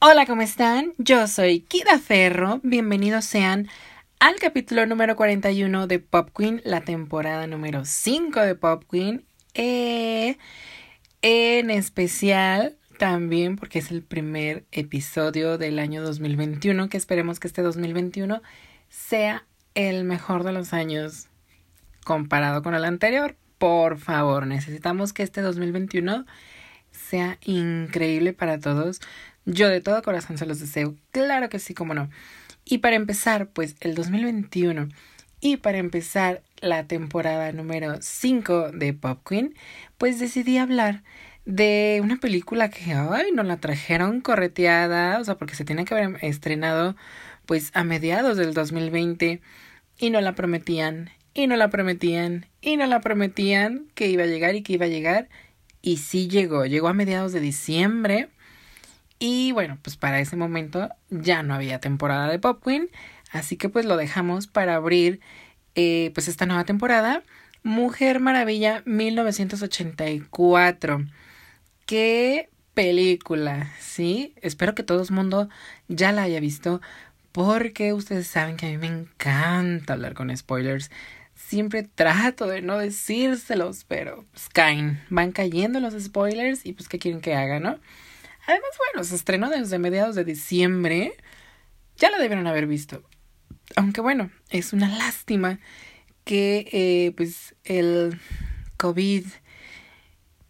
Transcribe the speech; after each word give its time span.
Hola, 0.00 0.26
¿cómo 0.26 0.42
están? 0.42 0.94
Yo 0.98 1.26
soy 1.26 1.58
Kida 1.58 1.98
Ferro. 1.98 2.60
Bienvenidos 2.62 3.24
sean 3.24 3.66
al 4.20 4.36
capítulo 4.36 4.86
número 4.86 5.16
41 5.16 5.88
de 5.88 5.98
Pop 5.98 6.30
Queen, 6.38 6.62
la 6.64 6.82
temporada 6.82 7.48
número 7.48 7.84
5 7.84 8.38
de 8.42 8.54
Pop 8.54 8.84
Queen. 8.88 9.24
Eh, 9.54 10.38
en 11.20 11.70
especial 11.70 12.76
también 12.96 13.56
porque 13.56 13.80
es 13.80 13.90
el 13.90 14.04
primer 14.04 14.66
episodio 14.70 15.58
del 15.58 15.80
año 15.80 16.00
2021, 16.02 16.88
que 16.88 16.96
esperemos 16.96 17.40
que 17.40 17.48
este 17.48 17.62
2021 17.62 18.40
sea 18.88 19.46
el 19.74 20.04
mejor 20.04 20.44
de 20.44 20.52
los 20.52 20.72
años 20.74 21.26
comparado 22.04 22.62
con 22.62 22.76
el 22.76 22.84
anterior. 22.84 23.34
Por 23.58 23.98
favor, 23.98 24.46
necesitamos 24.46 25.12
que 25.12 25.24
este 25.24 25.40
2021 25.40 26.24
sea 26.92 27.38
increíble 27.44 28.32
para 28.32 28.60
todos. 28.60 29.00
Yo 29.50 29.70
de 29.70 29.80
todo 29.80 30.02
corazón 30.02 30.36
se 30.36 30.44
los 30.44 30.60
deseo. 30.60 30.94
Claro 31.10 31.48
que 31.48 31.58
sí, 31.58 31.72
como 31.72 31.94
no. 31.94 32.10
Y 32.66 32.78
para 32.78 32.96
empezar, 32.96 33.48
pues 33.48 33.76
el 33.80 33.94
2021 33.94 34.88
y 35.40 35.56
para 35.56 35.78
empezar 35.78 36.42
la 36.60 36.86
temporada 36.86 37.50
número 37.52 37.96
5 37.98 38.72
de 38.72 38.92
Pop 38.92 39.26
Queen, 39.26 39.54
pues 39.96 40.20
decidí 40.20 40.58
hablar 40.58 41.02
de 41.46 42.00
una 42.02 42.18
película 42.18 42.68
que, 42.68 42.92
ay, 42.92 43.32
nos 43.32 43.46
la 43.46 43.56
trajeron 43.56 44.20
correteada, 44.20 45.18
o 45.18 45.24
sea, 45.24 45.36
porque 45.36 45.54
se 45.54 45.64
tiene 45.64 45.86
que 45.86 45.94
haber 45.94 46.22
estrenado 46.22 46.94
pues 47.46 47.70
a 47.72 47.84
mediados 47.84 48.36
del 48.36 48.52
2020 48.52 49.40
y 49.96 50.10
no 50.10 50.20
la 50.20 50.34
prometían, 50.34 51.08
y 51.32 51.46
no 51.46 51.56
la 51.56 51.70
prometían, 51.70 52.44
y 52.60 52.76
no 52.76 52.86
la 52.86 53.00
prometían 53.00 53.86
que 53.94 54.08
iba 54.08 54.24
a 54.24 54.26
llegar 54.26 54.56
y 54.56 54.62
que 54.62 54.74
iba 54.74 54.84
a 54.84 54.90
llegar, 54.90 55.30
y 55.80 55.96
sí 55.96 56.28
llegó, 56.28 56.66
llegó 56.66 56.88
a 56.88 56.92
mediados 56.92 57.32
de 57.32 57.40
diciembre, 57.40 58.28
y 59.18 59.52
bueno, 59.52 59.78
pues 59.82 59.96
para 59.96 60.20
ese 60.20 60.36
momento 60.36 60.88
ya 61.10 61.42
no 61.42 61.54
había 61.54 61.80
temporada 61.80 62.28
de 62.28 62.38
Pop 62.38 62.62
Queen, 62.64 62.88
así 63.32 63.56
que 63.56 63.68
pues 63.68 63.84
lo 63.84 63.96
dejamos 63.96 64.46
para 64.46 64.76
abrir 64.76 65.20
eh, 65.74 66.12
pues 66.14 66.28
esta 66.28 66.46
nueva 66.46 66.64
temporada, 66.64 67.22
Mujer 67.62 68.20
Maravilla 68.20 68.82
1984. 68.84 71.04
Qué 71.86 72.48
película, 72.74 73.72
¿sí? 73.80 74.34
Espero 74.40 74.74
que 74.74 74.84
todo 74.84 75.02
el 75.02 75.10
mundo 75.10 75.48
ya 75.88 76.12
la 76.12 76.22
haya 76.22 76.40
visto 76.40 76.80
porque 77.32 77.92
ustedes 77.92 78.26
saben 78.26 78.56
que 78.56 78.66
a 78.66 78.70
mí 78.70 78.78
me 78.78 78.86
encanta 78.86 79.94
hablar 79.94 80.14
con 80.14 80.34
spoilers. 80.36 80.90
Siempre 81.34 81.82
trato 81.82 82.46
de 82.46 82.62
no 82.62 82.78
decírselos, 82.78 83.84
pero 83.84 84.24
pues 84.32 84.48
caen, 84.48 85.00
van 85.10 85.32
cayendo 85.32 85.80
los 85.80 85.94
spoilers 86.00 86.64
y 86.66 86.72
pues 86.72 86.88
qué 86.88 86.98
quieren 86.98 87.20
que 87.20 87.34
haga, 87.34 87.60
¿no? 87.60 87.78
Además, 88.48 88.70
bueno, 88.78 89.04
se 89.04 89.14
estrenó 89.14 89.50
desde 89.50 89.78
mediados 89.78 90.16
de 90.16 90.24
diciembre. 90.24 91.12
Ya 91.98 92.10
la 92.10 92.18
debieron 92.18 92.46
haber 92.46 92.66
visto. 92.66 93.02
Aunque 93.76 94.00
bueno, 94.00 94.30
es 94.50 94.72
una 94.72 94.88
lástima 94.88 95.60
que 96.24 96.68
eh, 96.72 97.12
pues 97.16 97.54
el 97.64 98.18
COVID 98.78 99.26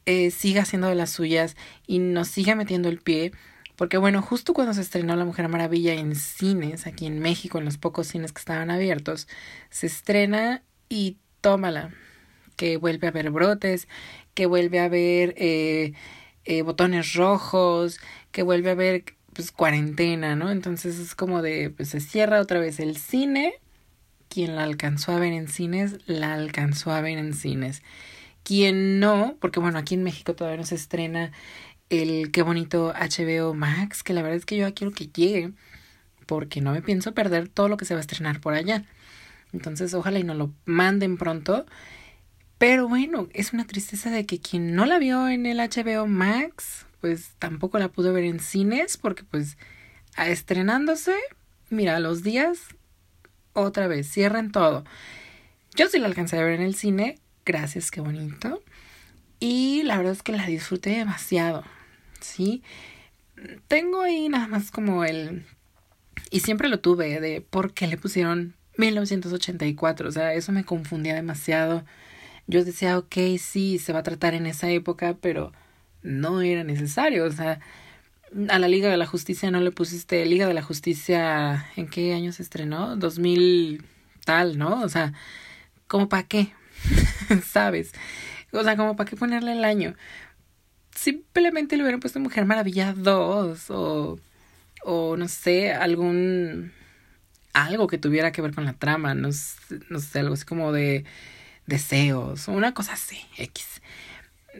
eh, 0.06 0.30
siga 0.30 0.62
haciendo 0.62 0.88
de 0.88 0.94
las 0.94 1.10
suyas 1.10 1.56
y 1.86 1.98
nos 1.98 2.28
siga 2.28 2.54
metiendo 2.54 2.88
el 2.88 2.98
pie 2.98 3.32
porque 3.74 3.96
bueno, 3.96 4.22
justo 4.22 4.54
cuando 4.54 4.74
se 4.74 4.80
estrenó 4.80 5.14
La 5.14 5.24
Mujer 5.24 5.48
Maravilla 5.48 5.94
en 5.94 6.16
cines, 6.16 6.88
aquí 6.88 7.06
en 7.06 7.20
México, 7.20 7.58
en 7.58 7.64
los 7.64 7.78
pocos 7.78 8.08
cines 8.08 8.32
que 8.32 8.40
estaban 8.40 8.72
abiertos, 8.72 9.28
se 9.70 9.86
estrena 9.86 10.64
y 10.88 11.18
tómala. 11.40 11.94
Que 12.56 12.76
vuelve 12.76 13.06
a 13.06 13.10
haber 13.10 13.30
brotes, 13.30 13.86
que 14.34 14.46
vuelve 14.46 14.80
a 14.80 14.86
haber 14.86 15.34
eh, 15.36 15.92
eh, 16.48 16.62
botones 16.62 17.12
rojos, 17.12 18.00
que 18.32 18.42
vuelve 18.42 18.70
a 18.70 18.72
haber 18.72 19.04
pues 19.34 19.52
cuarentena, 19.52 20.34
¿no? 20.34 20.50
Entonces 20.50 20.98
es 20.98 21.14
como 21.14 21.42
de, 21.42 21.68
pues 21.70 21.90
se 21.90 22.00
cierra 22.00 22.40
otra 22.40 22.58
vez 22.58 22.80
el 22.80 22.96
cine. 22.96 23.52
Quien 24.30 24.56
la 24.56 24.64
alcanzó 24.64 25.12
a 25.12 25.18
ver 25.18 25.34
en 25.34 25.48
cines, 25.48 25.98
la 26.06 26.32
alcanzó 26.32 26.90
a 26.90 27.02
ver 27.02 27.18
en 27.18 27.34
cines. 27.34 27.82
Quien 28.44 28.98
no, 28.98 29.36
porque 29.40 29.60
bueno, 29.60 29.78
aquí 29.78 29.94
en 29.94 30.02
México 30.02 30.34
todavía 30.34 30.56
no 30.56 30.64
se 30.64 30.74
estrena 30.76 31.32
el 31.90 32.30
qué 32.32 32.42
bonito 32.42 32.94
HBO 32.94 33.52
Max, 33.52 34.02
que 34.02 34.14
la 34.14 34.22
verdad 34.22 34.38
es 34.38 34.46
que 34.46 34.56
yo 34.56 34.72
quiero 34.74 34.92
que 34.92 35.08
llegue, 35.08 35.52
porque 36.26 36.62
no 36.62 36.72
me 36.72 36.80
pienso 36.82 37.12
perder 37.12 37.48
todo 37.48 37.68
lo 37.68 37.76
que 37.76 37.84
se 37.84 37.92
va 37.94 37.98
a 37.98 38.02
estrenar 38.02 38.40
por 38.40 38.54
allá. 38.54 38.84
Entonces, 39.52 39.92
ojalá 39.92 40.18
y 40.18 40.24
no 40.24 40.34
lo 40.34 40.52
manden 40.64 41.18
pronto. 41.18 41.66
Pero 42.58 42.88
bueno, 42.88 43.28
es 43.32 43.52
una 43.52 43.66
tristeza 43.66 44.10
de 44.10 44.26
que 44.26 44.40
quien 44.40 44.74
no 44.74 44.84
la 44.84 44.98
vio 44.98 45.28
en 45.28 45.46
el 45.46 45.58
HBO 45.58 46.06
Max, 46.06 46.86
pues 47.00 47.32
tampoco 47.38 47.78
la 47.78 47.88
pudo 47.88 48.12
ver 48.12 48.24
en 48.24 48.40
cines, 48.40 48.96
porque 48.96 49.22
pues 49.22 49.56
estrenándose, 50.16 51.14
mira, 51.70 52.00
los 52.00 52.22
días, 52.22 52.58
otra 53.52 53.86
vez, 53.86 54.10
cierran 54.10 54.50
todo. 54.50 54.84
Yo 55.76 55.88
sí 55.88 55.98
la 55.98 56.06
alcancé 56.06 56.38
a 56.38 56.42
ver 56.42 56.54
en 56.54 56.62
el 56.62 56.74
cine, 56.74 57.18
gracias, 57.46 57.90
qué 57.90 58.00
bonito. 58.00 58.62
Y 59.38 59.84
la 59.84 59.96
verdad 59.96 60.12
es 60.12 60.22
que 60.22 60.32
la 60.32 60.46
disfruté 60.46 60.90
demasiado. 60.90 61.64
¿sí? 62.20 62.62
Tengo 63.68 64.02
ahí 64.02 64.28
nada 64.28 64.48
más 64.48 64.70
como 64.70 65.04
el... 65.04 65.44
Y 66.30 66.40
siempre 66.40 66.68
lo 66.68 66.80
tuve 66.80 67.20
de 67.20 67.40
por 67.40 67.72
qué 67.72 67.86
le 67.86 67.96
pusieron 67.96 68.54
1984, 68.76 70.08
o 70.08 70.12
sea, 70.12 70.34
eso 70.34 70.52
me 70.52 70.64
confundía 70.64 71.14
demasiado. 71.14 71.84
Yo 72.48 72.64
decía, 72.64 72.98
ok, 72.98 73.16
sí, 73.38 73.78
se 73.78 73.92
va 73.92 74.00
a 74.00 74.02
tratar 74.02 74.34
en 74.34 74.46
esa 74.46 74.68
época, 74.70 75.16
pero 75.20 75.52
no 76.02 76.42
era 76.42 76.64
necesario, 76.64 77.24
o 77.24 77.30
sea, 77.30 77.60
a 78.48 78.58
la 78.58 78.68
Liga 78.68 78.90
de 78.90 78.96
la 78.96 79.06
Justicia 79.06 79.50
no 79.50 79.60
le 79.60 79.70
pusiste 79.70 80.26
Liga 80.26 80.46
de 80.48 80.54
la 80.54 80.62
Justicia, 80.62 81.66
¿en 81.76 81.88
qué 81.88 82.14
año 82.14 82.32
se 82.32 82.42
estrenó? 82.42 82.96
2000 82.96 83.84
tal, 84.24 84.58
¿no? 84.58 84.82
O 84.82 84.88
sea, 84.88 85.12
¿como 85.86 86.08
para 86.08 86.24
qué? 86.24 86.52
¿Sabes? 87.46 87.92
O 88.52 88.62
sea, 88.64 88.76
como 88.76 88.96
para 88.96 89.08
qué 89.08 89.16
ponerle 89.16 89.52
el 89.52 89.64
año 89.64 89.94
simplemente 90.98 91.76
le 91.76 91.84
hubieran 91.84 92.00
puesto 92.00 92.18
Mujer 92.18 92.44
Maravilla 92.44 92.92
2 92.92 93.70
o, 93.70 94.18
o 94.82 95.16
no 95.16 95.28
sé, 95.28 95.72
algún 95.72 96.72
algo 97.52 97.86
que 97.86 97.98
tuviera 97.98 98.32
que 98.32 98.42
ver 98.42 98.54
con 98.54 98.64
la 98.64 98.72
trama, 98.72 99.14
no, 99.14 99.28
no 99.90 100.00
sé, 100.00 100.18
algo 100.18 100.34
así 100.34 100.44
como 100.44 100.72
de 100.72 101.04
deseos, 101.68 102.48
una 102.48 102.74
cosa 102.74 102.94
así, 102.94 103.18
X. 103.36 103.80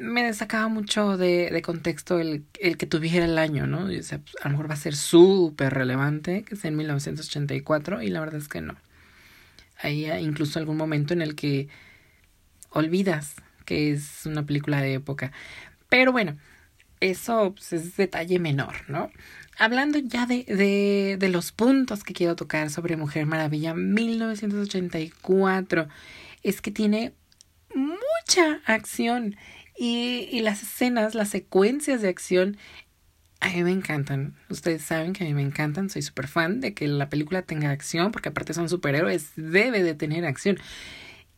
Me 0.00 0.32
sacaba 0.32 0.68
mucho 0.68 1.16
de, 1.16 1.50
de 1.50 1.62
contexto 1.62 2.20
el, 2.20 2.44
el, 2.60 2.76
que 2.76 2.86
tuviera 2.86 3.24
el 3.24 3.38
año, 3.38 3.66
¿no? 3.66 3.86
Pues, 3.86 4.12
a 4.12 4.20
lo 4.44 4.50
mejor 4.50 4.70
va 4.70 4.74
a 4.74 4.76
ser 4.76 4.94
súper 4.94 5.74
relevante, 5.74 6.44
que 6.44 6.54
sea 6.54 6.68
en 6.68 6.76
1984, 6.76 8.02
y 8.02 8.10
la 8.10 8.20
verdad 8.20 8.40
es 8.40 8.48
que 8.48 8.60
no. 8.60 8.76
Hay 9.80 10.08
incluso 10.20 10.60
algún 10.60 10.76
momento 10.76 11.14
en 11.14 11.22
el 11.22 11.34
que 11.34 11.68
olvidas 12.70 13.36
que 13.68 13.92
es 13.92 14.24
una 14.24 14.46
película 14.46 14.80
de 14.80 14.94
época. 14.94 15.30
Pero 15.90 16.10
bueno, 16.10 16.38
eso 17.00 17.52
pues, 17.54 17.74
es 17.74 17.98
detalle 17.98 18.38
menor, 18.38 18.74
¿no? 18.88 19.10
Hablando 19.58 19.98
ya 19.98 20.24
de, 20.24 20.44
de, 20.44 21.18
de 21.18 21.28
los 21.28 21.52
puntos 21.52 22.02
que 22.02 22.14
quiero 22.14 22.34
tocar 22.34 22.70
sobre 22.70 22.96
Mujer 22.96 23.26
Maravilla 23.26 23.74
1984, 23.74 25.86
es 26.42 26.60
que 26.60 26.70
tiene 26.70 27.14
mucha 27.74 28.60
acción 28.66 29.36
y, 29.76 30.28
y 30.30 30.40
las 30.40 30.62
escenas, 30.62 31.14
las 31.14 31.28
secuencias 31.28 32.02
de 32.02 32.08
acción 32.08 32.56
a 33.40 33.50
mí 33.50 33.62
me 33.62 33.70
encantan. 33.70 34.34
Ustedes 34.48 34.82
saben 34.82 35.12
que 35.12 35.24
a 35.24 35.26
mí 35.26 35.34
me 35.34 35.42
encantan. 35.42 35.90
Soy 35.90 36.02
súper 36.02 36.26
fan 36.26 36.60
de 36.60 36.74
que 36.74 36.88
la 36.88 37.08
película 37.08 37.42
tenga 37.42 37.70
acción, 37.70 38.10
porque 38.10 38.30
aparte 38.30 38.52
son 38.52 38.68
superhéroes, 38.68 39.30
debe 39.36 39.82
de 39.82 39.94
tener 39.94 40.24
acción. 40.24 40.58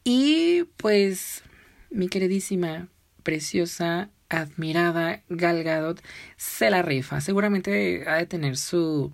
Y 0.03 0.65
pues, 0.79 1.43
mi 1.91 2.09
queridísima, 2.09 2.89
preciosa 3.23 4.11
admirada 4.31 5.23
Gal 5.29 5.63
Gadot 5.63 6.03
se 6.37 6.71
la 6.71 6.83
rifa. 6.83 7.21
Seguramente 7.21 8.05
ha 8.09 8.17
de 8.17 8.27
tener 8.27 8.57
su, 8.57 9.13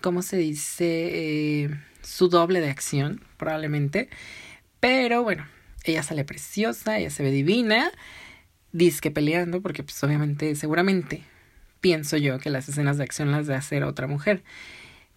¿cómo 0.00 0.22
se 0.22 0.38
dice? 0.38 1.64
Eh, 1.64 1.70
su 2.02 2.28
doble 2.28 2.60
de 2.60 2.70
acción, 2.70 3.22
probablemente. 3.36 4.08
Pero 4.84 5.22
bueno, 5.22 5.46
ella 5.84 6.02
sale 6.02 6.26
preciosa, 6.26 6.98
ella 6.98 7.08
se 7.08 7.22
ve 7.22 7.30
divina, 7.30 7.90
disque 8.72 9.10
peleando, 9.10 9.62
porque 9.62 9.82
pues 9.82 10.04
obviamente, 10.04 10.54
seguramente, 10.56 11.22
pienso 11.80 12.18
yo 12.18 12.38
que 12.38 12.50
las 12.50 12.68
escenas 12.68 12.98
de 12.98 13.04
acción 13.04 13.32
las 13.32 13.46
de 13.46 13.54
hacer 13.54 13.82
otra 13.82 14.06
mujer. 14.08 14.42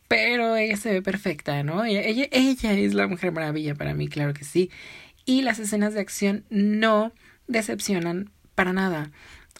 Pero 0.08 0.56
ella 0.56 0.78
se 0.78 0.94
ve 0.94 1.02
perfecta, 1.02 1.64
¿no? 1.64 1.84
Ella, 1.84 2.00
ella, 2.00 2.30
ella 2.31 2.72
es 2.72 2.94
la 2.94 3.08
mujer 3.08 3.34
maravilla 3.34 3.75
para 3.75 3.94
mí, 3.94 4.08
claro 4.08 4.34
que 4.34 4.46
sí. 4.46 4.72
Y 5.25 5.42
las 5.42 5.60
escenas 5.60 5.94
de 5.94 6.00
acción 6.00 6.46
no 6.50 7.12
decepcionan 7.48 8.31
para 8.56 8.72
nada. 8.72 9.12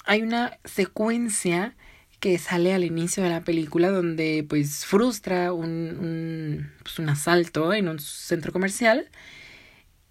Hay 0.06 0.21
una 0.21 0.57
secuencia 0.63 1.75
que 2.21 2.38
sale 2.38 2.74
al 2.74 2.86
inicio 2.86 3.24
de 3.24 3.30
la 3.30 3.44
película 3.44 3.89
donde 3.89 4.45
pues 4.48 4.86
frustra 4.86 5.51
un, 5.51 5.68
un, 6.00 6.71
pues, 6.81 6.98
un 6.98 7.09
asalto 7.09 7.74
en 7.74 7.89
un 7.89 8.00
centro 8.00 8.54
comercial 8.54 9.09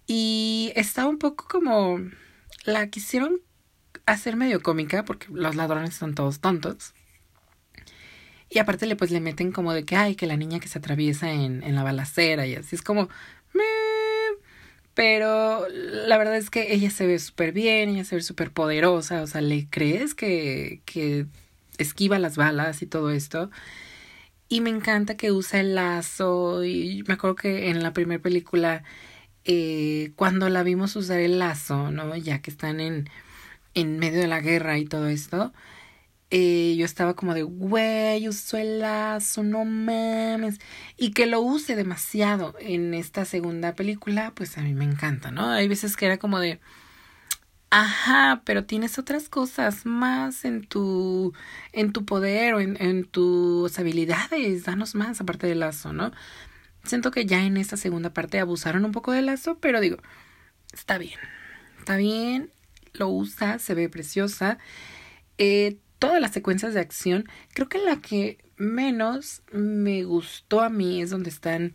y 0.07 0.71
está 0.75 1.07
un 1.07 1.19
poco 1.19 1.47
como 1.49 1.99
la 2.65 2.89
quisieron 2.89 3.41
hacer 4.05 4.35
medio 4.37 4.61
cómica 4.63 5.05
porque 5.05 5.27
los 5.31 5.55
ladrones 5.55 5.95
son 5.95 6.15
todos 6.15 6.39
tontos 6.41 6.93
Y 8.49 8.59
aparte 8.59 8.85
le 8.85 8.95
pues 8.95 9.11
le 9.11 9.19
meten 9.19 9.51
como 9.51 9.73
de 9.73 9.83
que, 9.85 9.95
ay, 9.95 10.15
que 10.15 10.25
la 10.27 10.37
niña 10.37 10.59
que 10.59 10.67
se 10.69 10.79
atraviesa 10.79 11.31
en, 11.31 11.63
en 11.63 11.75
la 11.75 11.83
balacera 11.83 12.47
y 12.47 12.55
así 12.55 12.75
es 12.75 12.81
como... 12.81 13.09
Pero 14.93 15.67
la 15.69 16.17
verdad 16.17 16.37
es 16.37 16.49
que 16.49 16.73
ella 16.73 16.89
se 16.89 17.05
ve 17.05 17.19
súper 17.19 17.51
bien, 17.51 17.89
ella 17.89 18.03
se 18.03 18.15
ve 18.15 18.21
súper 18.23 18.51
poderosa, 18.51 19.21
o 19.21 19.27
sea, 19.27 19.41
le 19.41 19.67
crees 19.69 20.15
que, 20.15 20.81
que 20.85 21.27
esquiva 21.77 22.17
las 22.19 22.35
balas 22.35 22.81
y 22.81 22.87
todo 22.87 23.11
esto. 23.11 23.51
Y 24.49 24.61
me 24.61 24.69
encanta 24.69 25.17
que 25.17 25.31
usa 25.31 25.59
el 25.59 25.75
lazo. 25.75 26.63
Y 26.63 27.03
me 27.07 27.15
acuerdo 27.15 27.35
que 27.35 27.69
en 27.69 27.83
la 27.83 27.93
primera 27.93 28.21
película, 28.21 28.83
eh, 29.47 30.11
cuando 30.15 30.49
la 30.49 30.61
vimos 30.63 30.95
usar 30.97 31.19
el 31.19 31.39
lazo, 31.39 31.89
¿no? 31.91 32.15
Ya 32.17 32.41
que 32.41 32.51
están 32.51 32.79
en, 32.81 33.09
en 33.73 33.97
medio 33.99 34.19
de 34.19 34.27
la 34.27 34.41
guerra 34.41 34.77
y 34.77 34.85
todo 34.85 35.07
esto, 35.07 35.53
eh, 36.29 36.75
yo 36.77 36.85
estaba 36.85 37.15
como 37.15 37.33
de, 37.33 37.43
güey, 37.43 38.27
usó 38.27 38.57
el 38.57 38.79
lazo, 38.79 39.43
no 39.43 39.63
mames. 39.65 40.59
Y 40.97 41.11
que 41.13 41.25
lo 41.27 41.41
use 41.41 41.75
demasiado 41.77 42.55
en 42.59 42.93
esta 42.93 43.25
segunda 43.25 43.73
película, 43.75 44.33
pues 44.35 44.57
a 44.57 44.61
mí 44.61 44.73
me 44.73 44.85
encanta, 44.85 45.31
¿no? 45.31 45.49
Hay 45.49 45.67
veces 45.69 45.95
que 45.95 46.05
era 46.07 46.17
como 46.17 46.39
de, 46.39 46.59
ajá, 47.69 48.41
pero 48.45 48.65
tienes 48.65 48.97
otras 48.99 49.29
cosas 49.29 49.85
más 49.85 50.45
en 50.45 50.65
tu, 50.67 51.33
en 51.73 51.93
tu 51.93 52.05
poder 52.05 52.53
o 52.55 52.59
en, 52.61 52.77
en 52.81 53.05
tus 53.05 53.77
habilidades, 53.79 54.65
danos 54.65 54.95
más 54.95 55.21
aparte 55.21 55.47
del 55.47 55.59
lazo, 55.61 55.93
¿no? 55.93 56.11
Siento 56.87 57.11
que 57.11 57.25
ya 57.25 57.43
en 57.43 57.57
esta 57.57 57.77
segunda 57.77 58.13
parte 58.13 58.39
abusaron 58.39 58.85
un 58.85 58.91
poco 58.91 59.11
del 59.11 59.27
lazo, 59.27 59.59
pero 59.59 59.81
digo, 59.81 59.97
está 60.73 60.97
bien, 60.97 61.19
está 61.79 61.97
bien, 61.97 62.51
lo 62.93 63.09
usa, 63.09 63.59
se 63.59 63.73
ve 63.73 63.89
preciosa. 63.89 64.57
Eh, 65.37 65.77
todas 65.99 66.21
las 66.21 66.31
secuencias 66.31 66.73
de 66.73 66.79
acción, 66.79 67.25
creo 67.53 67.69
que 67.69 67.79
la 67.79 68.01
que 68.01 68.37
menos 68.57 69.43
me 69.51 70.03
gustó 70.03 70.61
a 70.61 70.69
mí 70.69 71.01
es 71.01 71.09
donde 71.09 71.29
están 71.29 71.73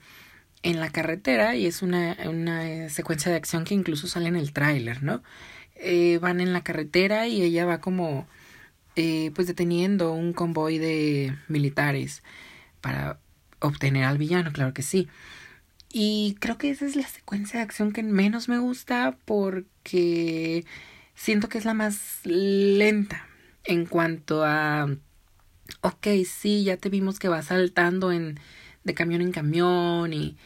en 0.63 0.81
la 0.81 0.91
carretera 0.91 1.57
y 1.57 1.67
es 1.67 1.83
una, 1.83 2.17
una 2.27 2.69
eh, 2.71 2.91
secuencia 2.91 3.31
de 3.31 3.37
acción 3.37 3.65
que 3.65 3.75
incluso 3.75 4.07
sale 4.07 4.29
en 4.29 4.37
el 4.37 4.53
tráiler, 4.53 5.03
¿no? 5.03 5.23
Eh, 5.75 6.19
van 6.21 6.41
en 6.41 6.53
la 6.53 6.63
carretera 6.63 7.27
y 7.27 7.43
ella 7.43 7.67
va 7.67 7.81
como 7.81 8.29
eh, 8.95 9.33
pues 9.35 9.49
deteniendo 9.49 10.13
un 10.13 10.33
convoy 10.33 10.79
de 10.79 11.37
militares 11.49 12.23
para 12.81 13.19
obtener 13.63 14.05
al 14.05 14.19
villano, 14.19 14.53
claro 14.53 14.75
que 14.75 14.83
sí. 14.83 15.09
Y 15.93 16.37
creo 16.41 16.59
que 16.59 16.71
esa 16.71 16.87
es 16.87 16.97
la 16.97 17.07
secuencia 17.07 17.59
de 17.59 17.65
acción 17.65 17.93
que 17.93 18.03
menos 18.03 18.49
me 18.49 18.59
gusta 18.59 19.17
porque 19.25 20.65
siento 21.15 21.49
que 21.49 21.59
es 21.59 21.65
la 21.65 21.75
más 21.75 22.21
lenta 22.25 23.27
en 23.65 23.87
cuanto 23.87 24.45
a, 24.45 24.89
ok, 25.83 26.07
sí, 26.27 26.65
ya 26.65 26.77
te 26.77 26.89
vimos 26.89 27.19
que 27.19 27.29
vas 27.29 27.47
saltando 27.47 28.13
en, 28.13 28.41
de 28.85 28.95
camión 28.95 29.23
en 29.23 29.33
camión 29.33 30.13
y... 30.13 30.37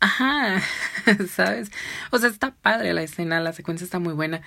Ajá, 0.00 0.62
¿sabes? 1.28 1.70
O 2.10 2.18
sea, 2.18 2.28
está 2.28 2.54
padre 2.54 2.92
la 2.92 3.02
escena, 3.02 3.40
la 3.40 3.52
secuencia 3.52 3.84
está 3.84 3.98
muy 3.98 4.12
buena. 4.12 4.42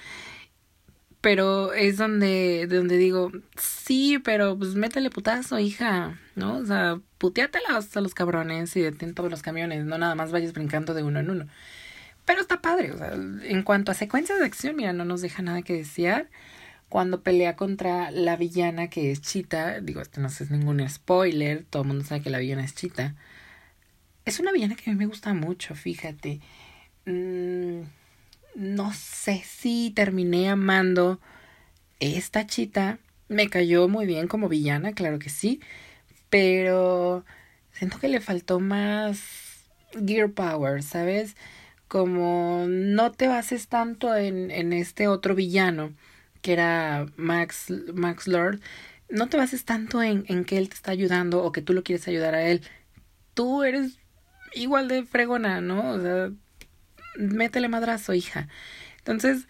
Pero 1.22 1.74
es 1.74 1.98
donde, 1.98 2.68
donde 2.68 2.98
digo, 2.98 3.32
sí, 3.58 4.20
pero 4.24 4.58
pues 4.58 4.76
métele 4.76 5.10
putazo, 5.10 5.60
hija, 5.60 6.18
¿no? 6.36 6.58
O 6.58 6.66
sea, 6.66 7.00
puteátelas 7.18 7.96
a 7.98 8.02
los 8.02 8.14
cabrones 8.14 8.76
y 8.78 8.82
detén 8.82 9.14
todos 9.14 9.30
los 9.30 9.42
camiones, 9.42 9.86
no 9.86 9.98
nada 9.98 10.16
más 10.16 10.32
vayas 10.32 10.54
brincando 10.54 10.94
de 10.94 11.04
uno 11.04 11.20
en 11.20 11.30
uno. 11.30 11.48
Pero 12.26 12.42
está 12.42 12.62
padre, 12.62 12.92
o 12.94 12.98
sea, 12.98 13.14
en 13.14 13.64
cuanto 13.64 13.92
a 13.92 13.96
secuencias 13.96 14.40
de 14.40 14.46
acción, 14.46 14.76
mira, 14.76 14.94
no 14.94 15.04
nos 15.04 15.22
deja 15.22 15.42
nada 15.42 15.62
que 15.62 15.74
desear 15.74 16.30
cuando 16.90 17.22
pelea 17.22 17.56
contra 17.56 18.12
la 18.12 18.36
villana 18.36 18.90
que 18.90 19.12
es 19.12 19.22
Chita, 19.22 19.80
digo, 19.80 20.02
esto 20.02 20.20
no 20.22 20.28
es 20.28 20.52
ningún 20.52 20.88
spoiler, 20.90 21.64
todo 21.70 21.84
el 21.84 21.88
mundo 21.88 22.04
sabe 22.04 22.22
que 22.22 22.32
la 22.32 22.40
villana 22.40 22.66
es 22.66 22.74
Chita. 22.76 23.16
Es 24.26 24.40
una 24.40 24.52
villana 24.52 24.76
que 24.76 24.90
a 24.90 24.94
mí 24.94 25.00
me 25.00 25.06
gusta 25.06 25.34
mucho, 25.34 25.76
fíjate. 25.76 26.42
Mm, 27.06 27.82
no 28.56 28.94
sé 28.94 29.44
si 29.46 29.92
terminé 29.96 30.50
amando 30.50 31.20
esta 32.00 32.48
Chita. 32.48 33.00
Me 33.28 33.50
cayó 33.50 33.88
muy 33.88 34.06
bien 34.06 34.28
como 34.28 34.50
villana, 34.50 34.94
claro 34.94 35.20
que 35.20 35.30
sí, 35.30 35.62
pero 36.30 37.26
siento 37.72 38.00
que 38.00 38.08
le 38.08 38.22
faltó 38.22 38.60
más 38.60 39.66
gear 40.06 40.32
power, 40.32 40.84
¿sabes? 40.84 41.36
Como 41.88 42.66
no 42.68 43.12
te 43.12 43.28
bases 43.28 43.68
tanto 43.68 44.16
en, 44.16 44.52
en 44.52 44.74
este 44.74 45.08
otro 45.08 45.36
villano 45.36 45.94
que 46.42 46.54
era 46.54 47.08
Max, 47.18 47.72
Max 47.94 48.28
Lord, 48.28 48.62
no 49.10 49.28
te 49.30 49.38
bases 49.38 49.66
tanto 49.66 50.02
en, 50.04 50.26
en 50.28 50.46
que 50.46 50.58
él 50.58 50.70
te 50.70 50.76
está 50.76 50.92
ayudando 50.92 51.44
o 51.44 51.52
que 51.52 51.62
tú 51.62 51.74
lo 51.74 51.84
quieres 51.84 52.08
ayudar 52.08 52.36
a 52.36 52.44
él. 52.44 52.62
Tú 53.34 53.64
eres 53.64 53.98
igual 54.54 54.88
de 54.88 55.04
fregona, 55.06 55.62
¿no? 55.62 55.92
O 55.92 56.00
sea, 56.00 56.32
métele 57.20 57.68
madrazo, 57.68 58.14
hija. 58.14 58.48
Entonces, 58.98 59.48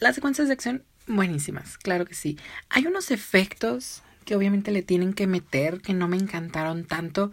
las 0.00 0.14
secuencias 0.14 0.48
de 0.48 0.54
acción, 0.54 0.84
buenísimas, 1.06 1.78
claro 1.78 2.04
que 2.04 2.14
sí. 2.14 2.38
Hay 2.68 2.86
unos 2.86 3.10
efectos 3.10 4.02
que 4.24 4.36
obviamente 4.36 4.70
le 4.70 4.82
tienen 4.82 5.12
que 5.14 5.26
meter 5.26 5.80
que 5.80 5.94
no 5.94 6.08
me 6.08 6.16
encantaron 6.16 6.84
tanto 6.84 7.32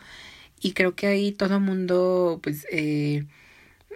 y 0.61 0.73
creo 0.73 0.95
que 0.95 1.07
ahí 1.07 1.31
todo 1.31 1.59
mundo, 1.59 2.39
pues, 2.41 2.65
eh, 2.71 3.25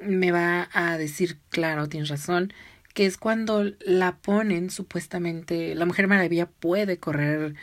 me 0.01 0.31
va 0.31 0.69
a 0.74 0.98
decir, 0.98 1.38
claro, 1.50 1.88
tienes 1.88 2.10
razón 2.10 2.54
que 2.94 3.06
es 3.06 3.18
cuando 3.18 3.63
la 3.86 4.18
ponen 4.18 4.72
supuestamente, 4.72 5.75
la 5.75 5.86
Mujer 5.86 6.07
Maravilla 6.07 6.48
puede 6.48 6.98
correr 6.98 7.54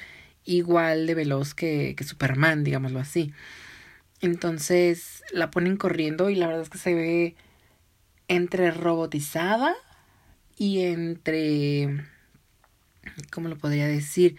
igual 0.44 1.06
de 1.08 1.14
veloz 1.14 1.54
que, 1.54 1.94
que 1.96 2.04
Superman, 2.04 2.62
digámoslo 2.62 3.00
así. 3.00 3.32
Entonces 4.20 5.24
la 5.32 5.50
ponen 5.50 5.76
corriendo 5.76 6.30
y 6.30 6.36
la 6.36 6.46
verdad 6.46 6.62
es 6.62 6.70
que 6.70 6.78
se 6.78 6.94
ve 6.94 7.36
entre 8.28 8.70
robotizada 8.70 9.74
y 10.56 10.80
entre, 10.82 12.04
¿cómo 13.30 13.48
lo 13.48 13.56
podría 13.56 13.86
decir? 13.86 14.36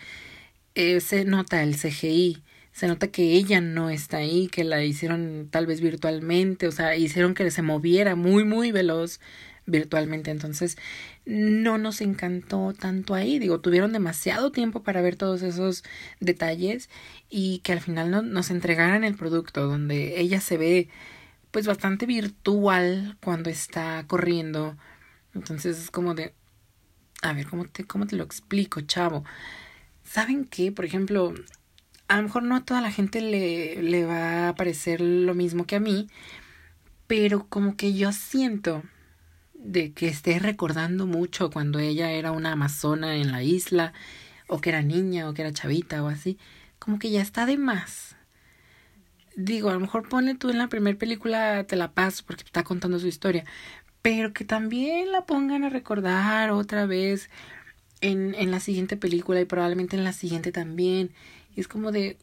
Eh, 0.75 0.99
se 1.01 1.25
nota 1.25 1.63
el 1.63 1.75
CGI, 1.75 2.43
se 2.71 2.87
nota 2.87 3.07
que 3.07 3.33
ella 3.33 3.61
no 3.61 3.89
está 3.89 4.17
ahí, 4.17 4.47
que 4.47 4.63
la 4.63 4.83
hicieron 4.83 5.47
tal 5.49 5.65
vez 5.65 5.81
virtualmente, 5.81 6.67
o 6.67 6.71
sea, 6.71 6.95
hicieron 6.95 7.33
que 7.33 7.49
se 7.51 7.61
moviera 7.61 8.15
muy, 8.15 8.43
muy 8.43 8.71
veloz 8.71 9.19
virtualmente. 9.65 10.31
Entonces, 10.31 10.77
no 11.25 11.77
nos 11.77 12.01
encantó 12.01 12.73
tanto 12.73 13.13
ahí. 13.15 13.39
Digo, 13.39 13.61
tuvieron 13.61 13.93
demasiado 13.93 14.51
tiempo 14.51 14.83
para 14.83 15.01
ver 15.01 15.15
todos 15.15 15.41
esos 15.41 15.83
detalles 16.19 16.89
y 17.29 17.59
que 17.59 17.73
al 17.73 17.81
final 17.81 18.11
no, 18.11 18.21
nos 18.21 18.51
entregaran 18.51 19.03
el 19.03 19.15
producto 19.15 19.65
donde 19.65 20.19
ella 20.19 20.41
se 20.41 20.57
ve 20.57 20.89
pues 21.55 21.67
bastante 21.67 22.05
virtual 22.05 23.17
cuando 23.23 23.49
está 23.49 24.03
corriendo. 24.07 24.75
Entonces 25.33 25.79
es 25.79 25.89
como 25.89 26.13
de, 26.13 26.33
a 27.21 27.31
ver, 27.31 27.47
¿cómo 27.47 27.63
te, 27.63 27.85
cómo 27.85 28.07
te 28.07 28.17
lo 28.17 28.25
explico, 28.25 28.81
chavo? 28.81 29.23
¿Saben 30.03 30.43
qué? 30.43 30.73
Por 30.73 30.83
ejemplo, 30.83 31.33
a 32.09 32.17
lo 32.17 32.23
mejor 32.23 32.43
no 32.43 32.57
a 32.57 32.65
toda 32.65 32.81
la 32.81 32.91
gente 32.91 33.21
le, 33.21 33.81
le 33.81 34.05
va 34.05 34.49
a 34.49 34.55
parecer 34.55 34.99
lo 34.99 35.33
mismo 35.33 35.65
que 35.65 35.77
a 35.77 35.79
mí, 35.79 36.09
pero 37.07 37.47
como 37.47 37.77
que 37.77 37.93
yo 37.93 38.11
siento 38.11 38.83
de 39.53 39.93
que 39.93 40.09
esté 40.09 40.39
recordando 40.39 41.07
mucho 41.07 41.51
cuando 41.51 41.79
ella 41.79 42.11
era 42.11 42.33
una 42.33 42.51
amazona 42.51 43.15
en 43.15 43.31
la 43.31 43.43
isla, 43.43 43.93
o 44.49 44.59
que 44.59 44.71
era 44.71 44.81
niña, 44.81 45.29
o 45.29 45.33
que 45.33 45.43
era 45.43 45.53
chavita, 45.53 46.03
o 46.03 46.09
así, 46.09 46.37
como 46.79 46.99
que 46.99 47.11
ya 47.11 47.21
está 47.21 47.45
de 47.45 47.57
más. 47.57 48.14
Digo, 49.35 49.69
a 49.69 49.73
lo 49.73 49.79
mejor 49.79 50.07
ponle 50.07 50.35
tú 50.35 50.49
en 50.49 50.57
la 50.57 50.67
primera 50.67 50.97
película, 50.97 51.65
te 51.65 51.75
la 51.75 51.91
paso 51.93 52.23
porque 52.25 52.43
está 52.43 52.63
contando 52.63 52.99
su 52.99 53.07
historia, 53.07 53.43
pero 54.01 54.33
que 54.33 54.45
también 54.45 55.11
la 55.11 55.25
pongan 55.25 55.63
a 55.63 55.69
recordar 55.69 56.51
otra 56.51 56.85
vez 56.85 57.29
en, 58.01 58.35
en 58.35 58.51
la 58.51 58.59
siguiente 58.59 58.97
película 58.97 59.41
y 59.41 59.45
probablemente 59.45 59.97
en 59.97 60.03
la 60.03 60.13
siguiente 60.13 60.51
también. 60.51 61.11
Y 61.55 61.61
es 61.61 61.67
como 61.67 61.91
de, 61.91 62.17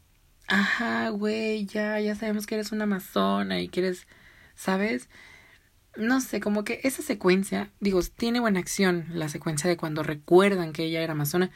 ajá, 0.48 1.10
güey, 1.10 1.66
ya, 1.66 2.00
ya 2.00 2.14
sabemos 2.14 2.46
que 2.46 2.54
eres 2.56 2.72
una 2.72 2.84
amazona 2.84 3.60
y 3.60 3.68
que 3.68 3.80
eres, 3.80 4.06
¿sabes? 4.54 5.08
no 5.96 6.20
sé, 6.20 6.40
como 6.40 6.64
que 6.64 6.80
esa 6.84 7.02
secuencia, 7.02 7.70
digo, 7.80 8.00
tiene 8.02 8.40
buena 8.40 8.60
acción 8.60 9.06
la 9.12 9.28
secuencia 9.28 9.68
de 9.68 9.76
cuando 9.76 10.02
recuerdan 10.02 10.72
que 10.72 10.84
ella 10.84 11.02
era 11.02 11.12
amazona. 11.12 11.50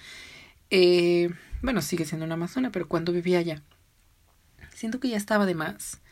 Eh, 0.70 1.30
bueno, 1.62 1.82
sigue 1.82 2.04
siendo 2.04 2.26
una 2.26 2.34
amazona, 2.34 2.70
pero 2.70 2.88
cuando 2.88 3.12
vivía 3.12 3.38
allá. 3.38 3.62
Siento 4.76 5.00
que 5.00 5.08
ya 5.08 5.16
estaba 5.16 5.46
de 5.46 5.54
más. 5.54 6.02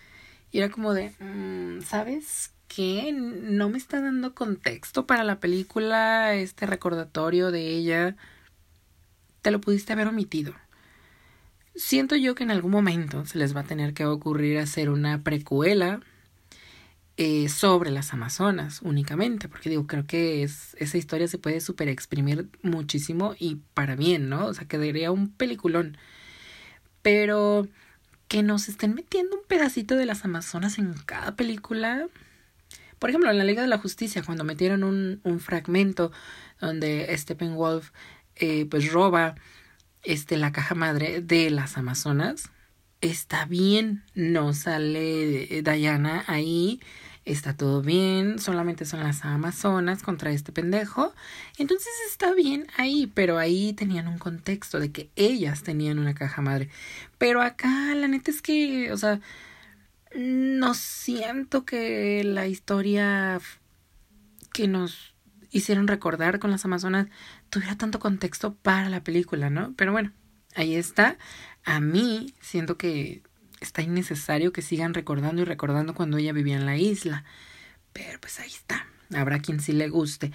Y 0.50 0.58
era 0.58 0.70
como 0.70 0.94
de, 0.94 1.10
mm, 1.20 1.82
¿sabes 1.82 2.54
qué? 2.66 3.12
No 3.12 3.68
me 3.68 3.76
está 3.76 4.00
dando 4.00 4.34
contexto 4.34 5.06
para 5.06 5.22
la 5.22 5.38
película, 5.38 6.32
este 6.34 6.64
recordatorio 6.64 7.50
de 7.50 7.68
ella. 7.68 8.16
Te 9.42 9.50
lo 9.50 9.60
pudiste 9.60 9.92
haber 9.92 10.06
omitido. 10.06 10.54
Siento 11.76 12.16
yo 12.16 12.34
que 12.34 12.44
en 12.44 12.50
algún 12.50 12.70
momento 12.70 13.26
se 13.26 13.36
les 13.36 13.54
va 13.54 13.60
a 13.60 13.64
tener 13.64 13.92
que 13.92 14.06
ocurrir 14.06 14.56
hacer 14.58 14.88
una 14.88 15.22
precuela 15.22 16.00
eh, 17.18 17.50
sobre 17.50 17.90
las 17.90 18.14
Amazonas 18.14 18.80
únicamente, 18.80 19.46
porque 19.46 19.68
digo, 19.68 19.86
creo 19.86 20.06
que 20.06 20.42
es, 20.42 20.74
esa 20.78 20.96
historia 20.96 21.28
se 21.28 21.36
puede 21.36 21.60
super 21.60 21.88
exprimir 21.88 22.48
muchísimo 22.62 23.34
y 23.38 23.56
para 23.74 23.94
bien, 23.94 24.30
¿no? 24.30 24.46
O 24.46 24.54
sea, 24.54 24.66
quedaría 24.66 25.12
un 25.12 25.28
peliculón. 25.28 25.98
Pero 27.02 27.68
que 28.28 28.42
nos 28.42 28.68
estén 28.68 28.94
metiendo 28.94 29.36
un 29.36 29.44
pedacito 29.46 29.96
de 29.96 30.06
las 30.06 30.24
Amazonas 30.24 30.78
en 30.78 30.94
cada 31.06 31.36
película. 31.36 32.06
Por 32.98 33.10
ejemplo, 33.10 33.30
en 33.30 33.38
la 33.38 33.44
Liga 33.44 33.62
de 33.62 33.68
la 33.68 33.78
Justicia, 33.78 34.22
cuando 34.22 34.44
metieron 34.44 34.84
un, 34.84 35.20
un 35.24 35.40
fragmento 35.40 36.12
donde 36.60 37.14
Steppenwolf 37.16 37.90
eh, 38.36 38.66
pues 38.66 38.90
roba 38.92 39.34
este, 40.02 40.36
la 40.36 40.52
caja 40.52 40.74
madre 40.74 41.20
de 41.20 41.50
las 41.50 41.76
Amazonas, 41.76 42.50
está 43.00 43.44
bien, 43.44 44.04
no 44.14 44.54
sale 44.54 45.62
Diana 45.62 46.24
ahí, 46.26 46.80
está 47.24 47.56
todo 47.56 47.82
bien, 47.82 48.38
solamente 48.38 48.84
son 48.84 49.00
las 49.00 49.24
Amazonas 49.24 50.02
contra 50.02 50.30
este 50.30 50.52
pendejo, 50.52 51.14
entonces 51.58 51.92
está 52.10 52.34
bien 52.34 52.66
ahí, 52.76 53.10
pero 53.14 53.38
ahí 53.38 53.72
tenían 53.72 54.08
un 54.08 54.18
contexto 54.18 54.78
de 54.78 54.92
que 54.92 55.10
ellas 55.16 55.62
tenían 55.62 55.98
una 55.98 56.14
caja 56.14 56.42
madre, 56.42 56.68
pero 57.18 57.40
acá 57.42 57.94
la 57.94 58.08
neta 58.08 58.30
es 58.30 58.42
que, 58.42 58.92
o 58.92 58.96
sea, 58.96 59.20
no 60.14 60.74
siento 60.74 61.64
que 61.64 62.22
la 62.24 62.46
historia 62.46 63.40
que 64.52 64.68
nos 64.68 65.14
hicieron 65.50 65.88
recordar 65.88 66.38
con 66.38 66.50
las 66.50 66.64
Amazonas 66.64 67.08
tuviera 67.50 67.76
tanto 67.76 67.98
contexto 67.98 68.54
para 68.54 68.88
la 68.88 69.02
película, 69.02 69.50
¿no? 69.50 69.72
Pero 69.76 69.92
bueno, 69.92 70.12
ahí 70.54 70.74
está. 70.74 71.16
A 71.64 71.80
mí 71.80 72.34
siento 72.40 72.76
que 72.76 73.22
está 73.64 73.82
innecesario 73.82 74.52
que 74.52 74.62
sigan 74.62 74.94
recordando 74.94 75.42
y 75.42 75.44
recordando 75.44 75.94
cuando 75.94 76.18
ella 76.18 76.32
vivía 76.32 76.56
en 76.56 76.66
la 76.66 76.76
isla. 76.76 77.24
Pero 77.92 78.20
pues 78.20 78.40
ahí 78.40 78.50
está. 78.50 78.86
Habrá 79.14 79.40
quien 79.40 79.60
sí 79.60 79.72
le 79.72 79.88
guste. 79.88 80.32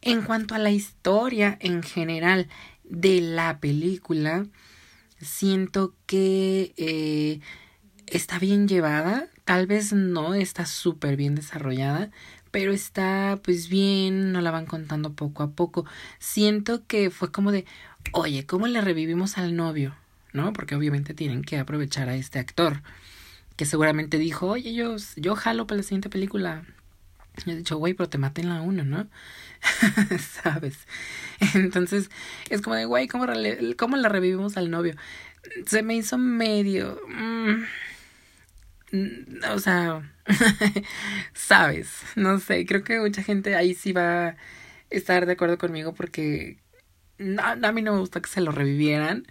En 0.00 0.22
cuanto 0.22 0.54
a 0.54 0.58
la 0.58 0.70
historia 0.70 1.56
en 1.60 1.82
general 1.82 2.48
de 2.84 3.20
la 3.20 3.58
película, 3.60 4.46
siento 5.20 5.94
que 6.06 6.72
eh, 6.76 7.40
está 8.06 8.38
bien 8.38 8.68
llevada. 8.68 9.28
Tal 9.44 9.66
vez 9.66 9.92
no 9.92 10.34
está 10.34 10.66
súper 10.66 11.16
bien 11.16 11.34
desarrollada, 11.34 12.10
pero 12.50 12.72
está 12.72 13.40
pues 13.42 13.68
bien, 13.68 14.32
no 14.32 14.40
la 14.40 14.50
van 14.50 14.66
contando 14.66 15.14
poco 15.14 15.42
a 15.42 15.50
poco. 15.50 15.84
Siento 16.18 16.86
que 16.86 17.10
fue 17.10 17.32
como 17.32 17.52
de, 17.52 17.64
oye, 18.12 18.46
¿cómo 18.46 18.66
le 18.66 18.80
revivimos 18.80 19.38
al 19.38 19.56
novio? 19.56 19.94
¿No? 20.32 20.52
Porque 20.52 20.74
obviamente 20.74 21.14
tienen 21.14 21.42
que 21.42 21.58
aprovechar 21.58 22.08
a 22.08 22.16
este 22.16 22.38
actor 22.38 22.82
que 23.56 23.66
seguramente 23.66 24.18
dijo, 24.18 24.46
oye, 24.46 24.72
yo, 24.74 24.96
yo 25.16 25.34
jalo 25.34 25.66
para 25.66 25.78
la 25.78 25.82
siguiente 25.82 26.08
película. 26.08 26.64
Y 27.44 27.50
he 27.50 27.56
dicho, 27.56 27.76
güey, 27.76 27.94
pero 27.94 28.08
te 28.08 28.18
maté 28.18 28.42
en 28.42 28.50
la 28.50 28.60
uno, 28.60 28.84
¿no? 28.84 29.08
¿Sabes? 30.42 30.86
Entonces, 31.54 32.10
es 32.50 32.62
como 32.62 32.76
de, 32.76 32.84
güey, 32.84 33.08
¿cómo, 33.08 33.26
¿cómo 33.76 33.96
la 33.96 34.08
revivimos 34.08 34.56
al 34.56 34.70
novio? 34.70 34.94
Se 35.66 35.82
me 35.82 35.96
hizo 35.96 36.18
medio... 36.18 37.00
Mm, 37.08 37.64
o 39.52 39.58
sea, 39.58 40.14
sabes, 41.34 41.90
no 42.16 42.38
sé, 42.38 42.64
creo 42.64 42.84
que 42.84 42.98
mucha 43.00 43.22
gente 43.22 43.54
ahí 43.54 43.74
sí 43.74 43.92
va 43.92 44.28
a 44.28 44.36
estar 44.88 45.26
de 45.26 45.32
acuerdo 45.32 45.58
conmigo 45.58 45.94
porque 45.94 46.58
a 47.42 47.72
mí 47.72 47.82
no 47.82 47.92
me 47.92 47.98
gusta 47.98 48.22
que 48.22 48.30
se 48.30 48.40
lo 48.40 48.52
revivieran 48.52 49.26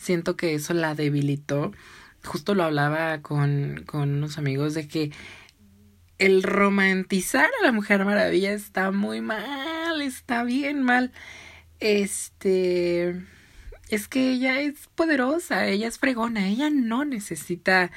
siento 0.00 0.36
que 0.36 0.54
eso 0.54 0.74
la 0.74 0.94
debilitó. 0.94 1.72
Justo 2.24 2.54
lo 2.54 2.64
hablaba 2.64 3.22
con, 3.22 3.84
con 3.86 4.14
unos 4.14 4.38
amigos 4.38 4.74
de 4.74 4.88
que 4.88 5.12
el 6.18 6.42
romantizar 6.42 7.48
a 7.60 7.64
la 7.64 7.72
Mujer 7.72 8.04
Maravilla 8.04 8.52
está 8.52 8.90
muy 8.90 9.20
mal, 9.20 10.00
está 10.02 10.42
bien 10.44 10.82
mal. 10.82 11.12
Este 11.80 13.16
es 13.88 14.08
que 14.08 14.32
ella 14.32 14.60
es 14.60 14.88
poderosa, 14.94 15.66
ella 15.66 15.88
es 15.88 15.98
fregona, 15.98 16.48
ella 16.48 16.70
no 16.70 17.04
necesita 17.04 17.90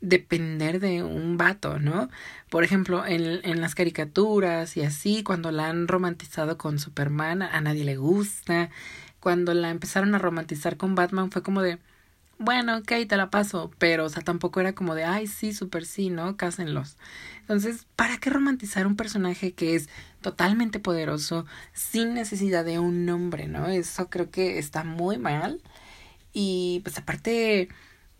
depender 0.00 0.80
de 0.80 1.02
un 1.02 1.36
vato, 1.36 1.78
¿no? 1.78 2.10
Por 2.50 2.64
ejemplo, 2.64 3.06
en, 3.06 3.40
en 3.44 3.60
las 3.60 3.74
caricaturas 3.74 4.76
y 4.76 4.82
así, 4.82 5.22
cuando 5.22 5.50
la 5.50 5.68
han 5.68 5.88
romantizado 5.88 6.58
con 6.58 6.78
Superman, 6.78 7.42
a 7.42 7.60
nadie 7.60 7.84
le 7.84 7.96
gusta 7.96 8.70
cuando 9.22 9.54
la 9.54 9.70
empezaron 9.70 10.14
a 10.16 10.18
romantizar 10.18 10.76
con 10.76 10.96
Batman 10.96 11.30
fue 11.30 11.44
como 11.44 11.62
de, 11.62 11.78
bueno, 12.38 12.78
ok, 12.78 12.92
te 13.08 13.16
la 13.16 13.30
paso, 13.30 13.70
pero, 13.78 14.06
o 14.06 14.08
sea, 14.08 14.22
tampoco 14.22 14.60
era 14.60 14.74
como 14.74 14.96
de, 14.96 15.04
ay, 15.04 15.28
sí, 15.28 15.52
súper 15.52 15.86
sí, 15.86 16.10
¿no? 16.10 16.36
Cásenlos. 16.36 16.96
Entonces, 17.40 17.86
¿para 17.94 18.18
qué 18.18 18.30
romantizar 18.30 18.84
un 18.84 18.96
personaje 18.96 19.52
que 19.52 19.76
es 19.76 19.88
totalmente 20.22 20.80
poderoso 20.80 21.46
sin 21.72 22.14
necesidad 22.14 22.64
de 22.64 22.80
un 22.80 23.06
nombre, 23.06 23.46
¿no? 23.46 23.68
Eso 23.68 24.10
creo 24.10 24.30
que 24.32 24.58
está 24.58 24.82
muy 24.82 25.18
mal. 25.18 25.62
Y 26.32 26.80
pues 26.82 26.98
aparte, 26.98 27.68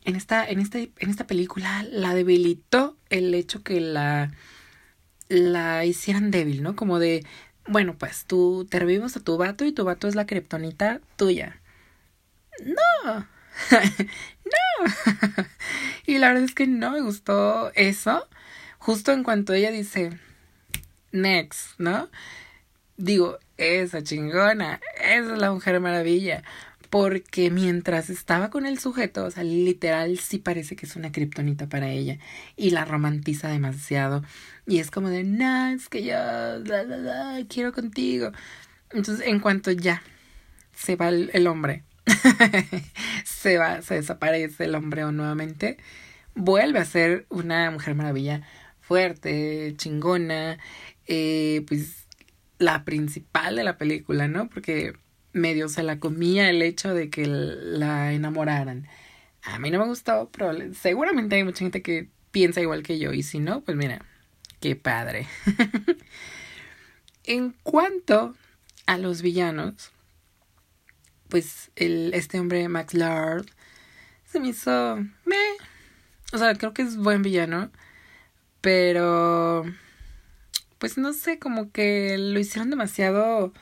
en 0.04 0.16
esta, 0.16 0.48
en 0.48 0.60
este, 0.60 0.92
en 1.00 1.10
esta 1.10 1.26
película 1.26 1.84
la 1.90 2.14
debilitó 2.14 2.96
el 3.10 3.34
hecho 3.34 3.64
que 3.64 3.80
la, 3.80 4.30
la 5.28 5.84
hicieran 5.84 6.30
débil, 6.30 6.62
¿no? 6.62 6.76
Como 6.76 7.00
de, 7.00 7.26
bueno, 7.66 7.96
pues 7.98 8.24
tú 8.26 8.66
te 8.68 8.78
revivimos 8.78 9.16
a 9.16 9.20
tu 9.20 9.36
vato 9.36 9.64
y 9.64 9.72
tu 9.72 9.84
vato 9.84 10.08
es 10.08 10.14
la 10.14 10.26
kriptonita 10.26 11.00
tuya. 11.16 11.60
No. 12.64 13.14
no. 13.70 15.44
y 16.06 16.18
la 16.18 16.28
verdad 16.28 16.44
es 16.44 16.54
que 16.54 16.66
no 16.66 16.90
me 16.90 17.00
gustó 17.00 17.72
eso. 17.74 18.28
Justo 18.78 19.12
en 19.12 19.22
cuanto 19.22 19.52
ella 19.52 19.70
dice, 19.70 20.18
next, 21.12 21.78
¿no? 21.78 22.08
Digo, 22.96 23.38
esa 23.56 24.02
chingona, 24.02 24.80
esa 25.00 25.34
es 25.34 25.38
la 25.38 25.52
mujer 25.52 25.78
maravilla 25.80 26.42
porque 26.92 27.50
mientras 27.50 28.10
estaba 28.10 28.50
con 28.50 28.66
el 28.66 28.78
sujeto, 28.78 29.24
o 29.24 29.30
sea, 29.30 29.44
literal 29.44 30.18
sí 30.18 30.36
parece 30.36 30.76
que 30.76 30.84
es 30.84 30.94
una 30.94 31.10
kriptonita 31.10 31.66
para 31.66 31.88
ella 31.88 32.18
y 32.54 32.68
la 32.68 32.84
romantiza 32.84 33.48
demasiado 33.48 34.22
y 34.66 34.78
es 34.78 34.90
como 34.90 35.08
de, 35.08 35.24
no, 35.24 35.68
es 35.68 35.88
que 35.88 36.04
yo, 36.04 36.14
quiero 37.48 37.72
contigo. 37.72 38.32
Entonces, 38.90 39.26
en 39.26 39.40
cuanto 39.40 39.70
ya 39.70 40.02
se 40.74 40.96
va 40.96 41.08
el, 41.08 41.46
hombre, 41.46 41.84
se 43.24 43.56
va, 43.56 43.80
se 43.80 43.94
desaparece 43.94 44.64
el 44.64 44.74
hombre 44.74 45.10
nuevamente, 45.12 45.78
vuelve 46.34 46.78
a 46.78 46.84
ser 46.84 47.24
una 47.30 47.70
mujer 47.70 47.94
maravilla 47.94 48.42
fuerte, 48.82 49.72
chingona, 49.78 50.58
eh, 51.06 51.64
pues 51.66 52.06
la 52.58 52.84
principal 52.84 53.56
de 53.56 53.64
la 53.64 53.78
película, 53.78 54.28
¿no? 54.28 54.50
Porque 54.50 54.92
medio 55.32 55.68
se 55.68 55.82
la 55.82 55.98
comía 55.98 56.50
el 56.50 56.62
hecho 56.62 56.94
de 56.94 57.10
que 57.10 57.26
la 57.26 58.12
enamoraran. 58.12 58.86
A 59.42 59.58
mí 59.58 59.70
no 59.70 59.78
me 59.78 59.86
gustó, 59.86 60.30
pero 60.36 60.52
seguramente 60.74 61.36
hay 61.36 61.44
mucha 61.44 61.60
gente 61.60 61.82
que 61.82 62.08
piensa 62.30 62.60
igual 62.60 62.82
que 62.82 62.98
yo. 62.98 63.12
Y 63.12 63.22
si 63.22 63.38
no, 63.38 63.60
pues 63.62 63.76
mira, 63.76 64.04
qué 64.60 64.76
padre. 64.76 65.26
en 67.24 67.54
cuanto 67.62 68.36
a 68.86 68.98
los 68.98 69.22
villanos, 69.22 69.92
pues 71.28 71.70
el, 71.76 72.12
este 72.14 72.38
hombre 72.38 72.68
Max 72.68 72.94
Lord 72.94 73.46
se 74.26 74.40
me 74.40 74.48
hizo... 74.48 74.96
Me, 75.24 75.36
o 76.32 76.38
sea, 76.38 76.54
creo 76.54 76.72
que 76.72 76.82
es 76.82 76.96
buen 76.96 77.22
villano, 77.22 77.70
pero... 78.60 79.64
Pues 80.78 80.98
no 80.98 81.12
sé, 81.12 81.38
como 81.38 81.70
que 81.70 82.18
lo 82.18 82.40
hicieron 82.40 82.70
demasiado 82.70 83.52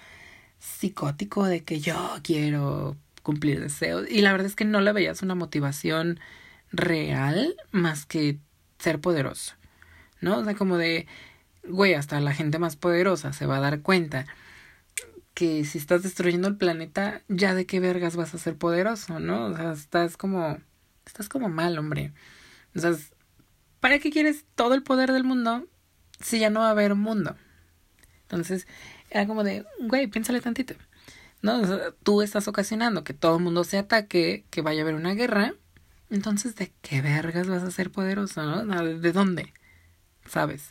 psicótico 0.61 1.45
de 1.45 1.65
que 1.65 1.81
yo 1.81 2.19
quiero 2.23 2.97
cumplir 3.23 3.61
deseos. 3.61 4.09
Y 4.09 4.21
la 4.21 4.33
verdad 4.33 4.47
es 4.47 4.57
que 4.57 4.65
no 4.65 4.81
le 4.81 4.93
veías 4.93 5.23
una 5.23 5.35
motivación 5.35 6.21
real 6.71 7.57
más 7.73 8.07
que 8.07 8.39
ser 8.79 9.01
poderoso. 9.01 9.55
¿No? 10.21 10.39
O 10.39 10.45
sea, 10.45 10.55
como 10.55 10.77
de, 10.77 11.07
güey, 11.67 11.95
hasta 11.95 12.21
la 12.21 12.35
gente 12.35 12.59
más 12.59 12.77
poderosa 12.77 13.33
se 13.33 13.47
va 13.47 13.57
a 13.57 13.61
dar 13.61 13.81
cuenta 13.81 14.27
que 15.33 15.65
si 15.65 15.79
estás 15.79 16.03
destruyendo 16.03 16.49
el 16.49 16.57
planeta, 16.57 17.23
ya 17.29 17.55
de 17.55 17.65
qué 17.65 17.81
vergas 17.81 18.17
vas 18.17 18.35
a 18.35 18.39
ser 18.39 18.57
poderoso, 18.57 19.21
¿no? 19.21 19.47
O 19.47 19.57
sea, 19.57 19.73
estás 19.73 20.19
como, 20.19 20.59
estás 21.07 21.31
como 21.31 21.49
mal, 21.49 21.79
hombre. 21.79 22.13
O 22.75 22.81
sea, 22.81 22.95
¿para 23.81 23.99
qué 23.99 24.11
quieres 24.11 24.45
todo 24.55 24.75
el 24.75 24.83
poder 24.83 25.13
del 25.13 25.25
mundo 25.25 25.67
si 26.21 26.39
ya 26.39 26.51
no 26.51 26.61
va 26.61 26.69
a 26.69 26.73
haber 26.73 26.95
mundo? 26.95 27.37
Entonces, 28.23 28.67
era 29.11 29.27
como 29.27 29.45
de, 29.45 29.65
güey, 29.81 30.07
piénsale 30.07 30.41
tantito. 30.41 30.75
¿No? 31.43 31.63
tú 32.03 32.21
estás 32.21 32.49
ocasionando 32.49 33.03
que 33.03 33.15
todo 33.15 33.39
el 33.39 33.43
mundo 33.43 33.65
se 33.65 33.79
ataque, 33.79 34.45
que 34.51 34.61
vaya 34.61 34.81
a 34.81 34.83
haber 34.83 34.95
una 34.95 35.15
guerra. 35.15 35.55
Entonces, 36.11 36.55
¿de 36.57 36.71
qué 36.83 37.01
vergas 37.01 37.49
vas 37.49 37.63
a 37.63 37.71
ser 37.71 37.91
poderoso, 37.91 38.43
no? 38.43 38.85
¿De 38.85 39.13
dónde? 39.13 39.55
¿Sabes? 40.27 40.71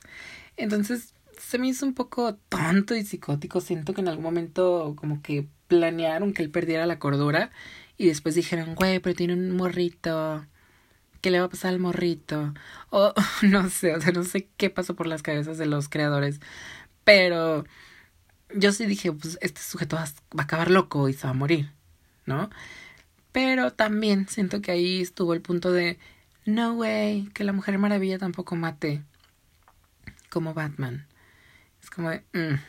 Entonces, 0.57 1.13
se 1.39 1.57
me 1.57 1.67
hizo 1.67 1.85
un 1.85 1.93
poco 1.93 2.35
tonto 2.49 2.95
y 2.95 3.03
psicótico. 3.03 3.61
Siento 3.61 3.93
que 3.93 4.01
en 4.01 4.09
algún 4.09 4.23
momento 4.23 4.93
como 4.95 5.21
que 5.21 5.47
planearon 5.67 6.33
que 6.33 6.43
él 6.43 6.51
perdiera 6.51 6.85
la 6.85 6.99
cordura 6.99 7.51
y 7.97 8.07
después 8.07 8.35
dijeron, 8.35 8.75
güey, 8.75 8.99
pero 8.99 9.15
tiene 9.15 9.33
un 9.33 9.51
morrito. 9.55 10.45
¿Qué 11.21 11.31
le 11.31 11.39
va 11.39 11.47
a 11.47 11.49
pasar 11.49 11.73
al 11.73 11.79
morrito? 11.79 12.53
O 12.91 13.13
no 13.43 13.69
sé, 13.69 13.95
o 13.95 14.01
sea, 14.01 14.11
no 14.11 14.23
sé 14.23 14.49
qué 14.57 14.69
pasó 14.69 14.95
por 14.95 15.07
las 15.07 15.23
cabezas 15.23 15.57
de 15.57 15.65
los 15.65 15.89
creadores. 15.89 16.39
Pero 17.03 17.65
yo 18.53 18.71
sí 18.71 18.85
dije, 18.85 19.11
pues 19.11 19.37
este 19.41 19.61
sujeto 19.61 19.95
va, 19.95 20.03
a 20.03 20.41
acabar 20.41 20.71
loco 20.71 21.09
y 21.09 21.13
se 21.13 21.25
va 21.25 21.31
a 21.31 21.33
morir, 21.33 21.71
¿no? 22.25 22.49
Pero 23.31 23.71
también 23.71 24.27
siento 24.27 24.61
que 24.61 24.71
ahí 24.71 25.01
estuvo 25.01 25.33
el 25.33 25.41
punto 25.41 25.71
de 25.71 25.99
no 26.45 26.73
way, 26.73 27.29
que 27.33 27.43
la 27.43 27.53
Mujer 27.53 27.77
Maravilla 27.77 28.17
tampoco 28.17 28.55
mate 28.55 29.03
como 30.29 30.53
Batman. 30.53 31.05
Es 31.81 31.89
como 31.89 32.09
de, 32.09 32.23
mm, 32.33 32.59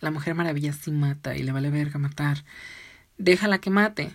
la 0.00 0.10
Mujer 0.10 0.34
Maravilla 0.34 0.72
sí 0.72 0.90
mata 0.90 1.36
y 1.36 1.42
le 1.42 1.52
vale 1.52 1.70
verga 1.70 1.98
matar. 1.98 2.44
Déjala 3.18 3.58
que 3.58 3.70
mate, 3.70 4.14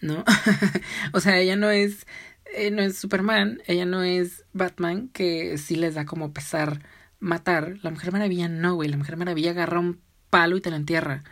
¿no? 0.00 0.24
o 1.12 1.20
sea, 1.20 1.38
ella 1.38 1.56
no 1.56 1.70
es, 1.70 2.06
eh, 2.54 2.70
no 2.70 2.82
es 2.82 2.98
Superman, 2.98 3.62
ella 3.66 3.84
no 3.84 4.02
es 4.02 4.44
Batman, 4.52 5.08
que 5.08 5.58
sí 5.58 5.76
les 5.76 5.94
da 5.94 6.04
como 6.06 6.32
pesar 6.32 6.80
matar. 7.24 7.78
La 7.82 7.90
Mujer 7.90 8.12
Maravilla 8.12 8.48
no, 8.48 8.74
güey. 8.74 8.88
La 8.88 8.96
Mujer 8.96 9.16
Maravilla 9.16 9.50
agarra 9.50 9.80
un 9.80 10.00
palo 10.30 10.56
y 10.56 10.60
te 10.60 10.70
lo 10.70 10.76
entierra. 10.76 11.24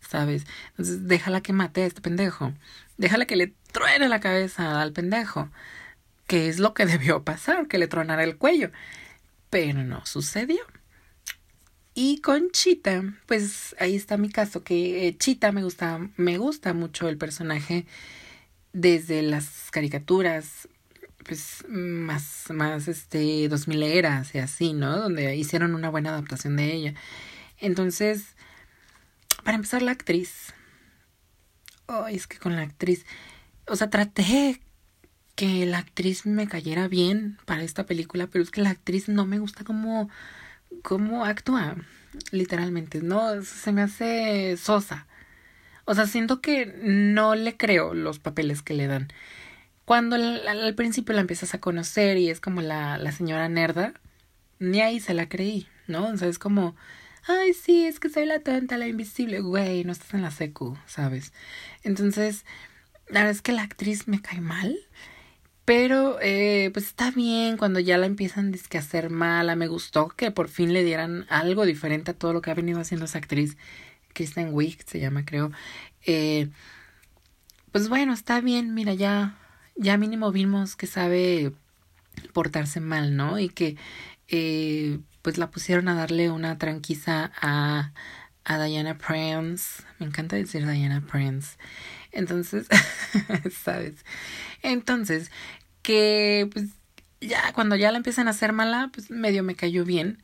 ¿Sabes? 0.00 0.46
Entonces, 0.70 1.06
déjala 1.06 1.42
que 1.42 1.52
mate 1.52 1.82
a 1.82 1.86
este 1.86 2.00
pendejo. 2.00 2.54
Déjala 2.96 3.26
que 3.26 3.36
le 3.36 3.54
truene 3.72 4.08
la 4.08 4.20
cabeza 4.20 4.80
al 4.80 4.92
pendejo. 4.92 5.50
Que 6.26 6.48
es 6.48 6.58
lo 6.58 6.74
que 6.74 6.86
debió 6.86 7.24
pasar, 7.24 7.68
que 7.68 7.78
le 7.78 7.88
tronara 7.88 8.24
el 8.24 8.36
cuello. 8.36 8.70
Pero 9.50 9.84
no 9.84 10.06
sucedió. 10.06 10.60
Y 11.94 12.20
con 12.22 12.50
Chita, 12.50 13.02
pues 13.26 13.76
ahí 13.78 13.94
está 13.96 14.16
mi 14.16 14.30
caso, 14.30 14.64
que 14.64 15.08
eh, 15.08 15.16
Chita 15.18 15.52
me 15.52 15.62
gusta, 15.62 16.08
me 16.16 16.38
gusta 16.38 16.72
mucho 16.72 17.06
el 17.06 17.18
personaje 17.18 17.84
desde 18.72 19.20
las 19.20 19.70
caricaturas, 19.70 20.68
pues 21.26 21.64
más, 21.68 22.46
más 22.50 22.88
este, 22.88 23.48
dos 23.48 23.68
mil 23.68 23.82
eras 23.82 24.34
y 24.34 24.38
así, 24.38 24.72
¿no? 24.72 24.96
Donde 24.96 25.36
hicieron 25.36 25.74
una 25.74 25.90
buena 25.90 26.10
adaptación 26.10 26.56
de 26.56 26.72
ella. 26.72 26.94
Entonces, 27.58 28.34
para 29.44 29.56
empezar, 29.56 29.82
la 29.82 29.92
actriz. 29.92 30.54
Oh, 31.86 32.06
es 32.06 32.26
que 32.26 32.38
con 32.38 32.56
la 32.56 32.62
actriz. 32.62 33.06
O 33.66 33.76
sea, 33.76 33.90
traté 33.90 34.60
que 35.34 35.66
la 35.66 35.78
actriz 35.78 36.26
me 36.26 36.46
cayera 36.48 36.88
bien 36.88 37.38
para 37.46 37.62
esta 37.62 37.86
película, 37.86 38.26
pero 38.26 38.44
es 38.44 38.50
que 38.50 38.62
la 38.62 38.70
actriz 38.70 39.08
no 39.08 39.26
me 39.26 39.38
gusta 39.38 39.64
como 39.64 40.08
cómo 40.82 41.24
actúa, 41.24 41.76
literalmente, 42.30 43.00
no 43.02 43.42
se 43.42 43.72
me 43.72 43.82
hace 43.82 44.56
sosa. 44.56 45.06
O 45.84 45.94
sea, 45.94 46.06
siento 46.06 46.40
que 46.40 46.66
no 46.66 47.34
le 47.34 47.56
creo 47.56 47.94
los 47.94 48.18
papeles 48.18 48.62
que 48.62 48.74
le 48.74 48.86
dan. 48.86 49.08
Cuando 49.84 50.16
al, 50.16 50.74
principio 50.74 51.14
la 51.14 51.20
empiezas 51.20 51.54
a 51.54 51.60
conocer 51.60 52.16
y 52.16 52.30
es 52.30 52.40
como 52.40 52.60
la, 52.62 52.98
la 52.98 53.12
señora 53.12 53.48
nerda, 53.48 53.94
ni 54.58 54.80
ahí 54.80 55.00
se 55.00 55.14
la 55.14 55.28
creí, 55.28 55.66
¿no? 55.88 56.06
O 56.08 56.16
sea, 56.16 56.28
es 56.28 56.38
como, 56.38 56.76
ay, 57.26 57.52
sí, 57.54 57.86
es 57.86 58.00
que 58.00 58.08
soy 58.08 58.26
la 58.26 58.40
tonta, 58.40 58.78
la 58.78 58.86
invisible, 58.86 59.40
güey, 59.40 59.84
no 59.84 59.92
estás 59.92 60.14
en 60.14 60.22
la 60.22 60.30
secu, 60.30 60.76
¿sabes? 60.86 61.32
Entonces, 61.82 62.44
la 63.08 63.20
verdad 63.20 63.36
es 63.36 63.42
que 63.42 63.52
la 63.52 63.62
actriz 63.62 64.08
me 64.08 64.22
cae 64.22 64.40
mal. 64.40 64.78
Pero, 65.64 66.18
eh, 66.20 66.70
pues 66.72 66.86
está 66.86 67.10
bien 67.12 67.56
cuando 67.56 67.78
ya 67.78 67.96
la 67.96 68.06
empiezan 68.06 68.52
a 68.52 68.78
hacer 68.78 69.10
mala. 69.10 69.54
Me 69.54 69.68
gustó 69.68 70.08
que 70.08 70.30
por 70.32 70.48
fin 70.48 70.72
le 70.72 70.82
dieran 70.82 71.24
algo 71.28 71.64
diferente 71.64 72.10
a 72.10 72.14
todo 72.14 72.32
lo 72.32 72.42
que 72.42 72.50
ha 72.50 72.54
venido 72.54 72.80
haciendo 72.80 73.06
esa 73.06 73.18
actriz. 73.18 73.56
Kristen 74.12 74.50
Wiig 74.52 74.82
se 74.86 74.98
llama, 75.00 75.24
creo. 75.24 75.52
Eh, 76.04 76.48
pues 77.70 77.88
bueno, 77.88 78.12
está 78.12 78.40
bien. 78.40 78.74
Mira, 78.74 78.94
ya, 78.94 79.38
ya 79.76 79.96
mínimo 79.96 80.32
vimos 80.32 80.76
que 80.76 80.86
sabe 80.86 81.52
portarse 82.32 82.80
mal, 82.80 83.16
¿no? 83.16 83.38
Y 83.38 83.48
que, 83.48 83.76
eh, 84.28 84.98
pues 85.22 85.38
la 85.38 85.50
pusieron 85.50 85.88
a 85.88 85.94
darle 85.94 86.30
una 86.30 86.58
tranquiza 86.58 87.32
a, 87.40 87.92
a 88.44 88.64
Diana 88.64 88.98
Prince. 88.98 89.82
Me 89.98 90.06
encanta 90.06 90.36
decir 90.36 90.66
Diana 90.66 91.00
Prince. 91.00 91.56
Entonces, 92.10 92.66
¿sabes? 93.62 94.04
Entonces, 94.62 95.30
que 95.82 96.48
pues 96.52 96.70
ya 97.20 97.52
cuando 97.52 97.76
ya 97.76 97.90
la 97.92 97.98
empiezan 97.98 98.28
a 98.28 98.32
hacer 98.32 98.52
mala, 98.52 98.90
pues 98.92 99.10
medio 99.10 99.42
me 99.42 99.54
cayó 99.54 99.84
bien. 99.84 100.22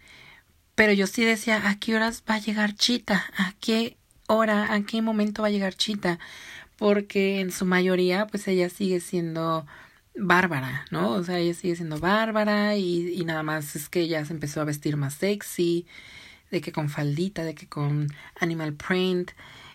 Pero 0.75 0.93
yo 0.93 1.07
sí 1.07 1.25
decía, 1.25 1.69
¿a 1.69 1.79
qué 1.79 1.97
horas 1.97 2.23
va 2.29 2.37
a 2.37 2.39
llegar 2.41 2.75
Chita? 2.75 3.25
¿A 3.37 3.55
qué 3.61 3.97
hora, 4.29 4.73
a 4.73 4.81
qué 4.83 5.03
momento 5.03 5.43
va 5.43 5.49
a 5.49 5.51
llegar 5.51 5.75
Chita? 5.75 6.19
Porque 6.79 7.41
en 7.41 7.51
su 7.53 7.65
mayoría, 7.67 8.27
pues 8.27 8.49
ella 8.49 8.71
sigue 8.71 9.01
siendo 9.01 9.67
bárbara, 10.15 10.87
¿no? 10.91 11.13
O 11.13 11.23
sea, 11.25 11.39
ella 11.39 11.55
sigue 11.55 11.77
siendo 11.77 11.99
bárbara 11.99 12.77
y, 12.77 13.13
y 13.15 13.25
nada 13.25 13.43
más 13.43 13.77
es 13.77 13.89
que 13.89 14.01
ella 14.01 14.25
se 14.25 14.33
empezó 14.33 14.61
a 14.61 14.65
vestir 14.65 14.97
más 14.97 15.15
sexy, 15.15 15.87
de 16.51 16.61
que 16.61 16.73
con 16.73 16.89
faldita, 16.89 17.45
de 17.45 17.55
que 17.55 17.69
con 17.69 18.09
animal 18.41 18.75
print. 18.75 19.33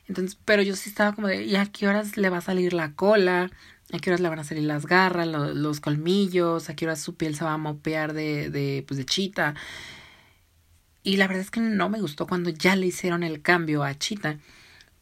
Entonces, 0.07 0.37
pero 0.45 0.61
yo 0.63 0.75
sí 0.75 0.89
estaba 0.89 1.13
como 1.13 1.27
de, 1.27 1.43
¿y 1.45 1.55
a 1.55 1.65
qué 1.65 1.87
horas 1.87 2.17
le 2.17 2.29
va 2.29 2.37
a 2.37 2.41
salir 2.41 2.73
la 2.73 2.93
cola? 2.93 3.51
¿A 3.91 3.99
qué 3.99 4.09
horas 4.09 4.21
le 4.21 4.29
van 4.29 4.39
a 4.39 4.43
salir 4.43 4.63
las 4.63 4.85
garras, 4.85 5.27
los 5.27 5.79
colmillos? 5.79 6.69
¿A 6.69 6.75
qué 6.75 6.85
horas 6.85 7.01
su 7.01 7.15
piel 7.15 7.35
se 7.35 7.43
va 7.45 7.53
a 7.53 7.57
mopear 7.57 8.13
de, 8.13 8.49
de, 8.49 8.83
pues 8.87 8.97
de 8.97 9.05
chita? 9.05 9.55
Y 11.03 11.17
la 11.17 11.27
verdad 11.27 11.41
es 11.41 11.51
que 11.51 11.59
no 11.59 11.89
me 11.89 11.99
gustó 11.99 12.27
cuando 12.27 12.49
ya 12.49 12.75
le 12.75 12.87
hicieron 12.87 13.23
el 13.23 13.41
cambio 13.41 13.83
a 13.83 13.93
Chita, 13.97 14.39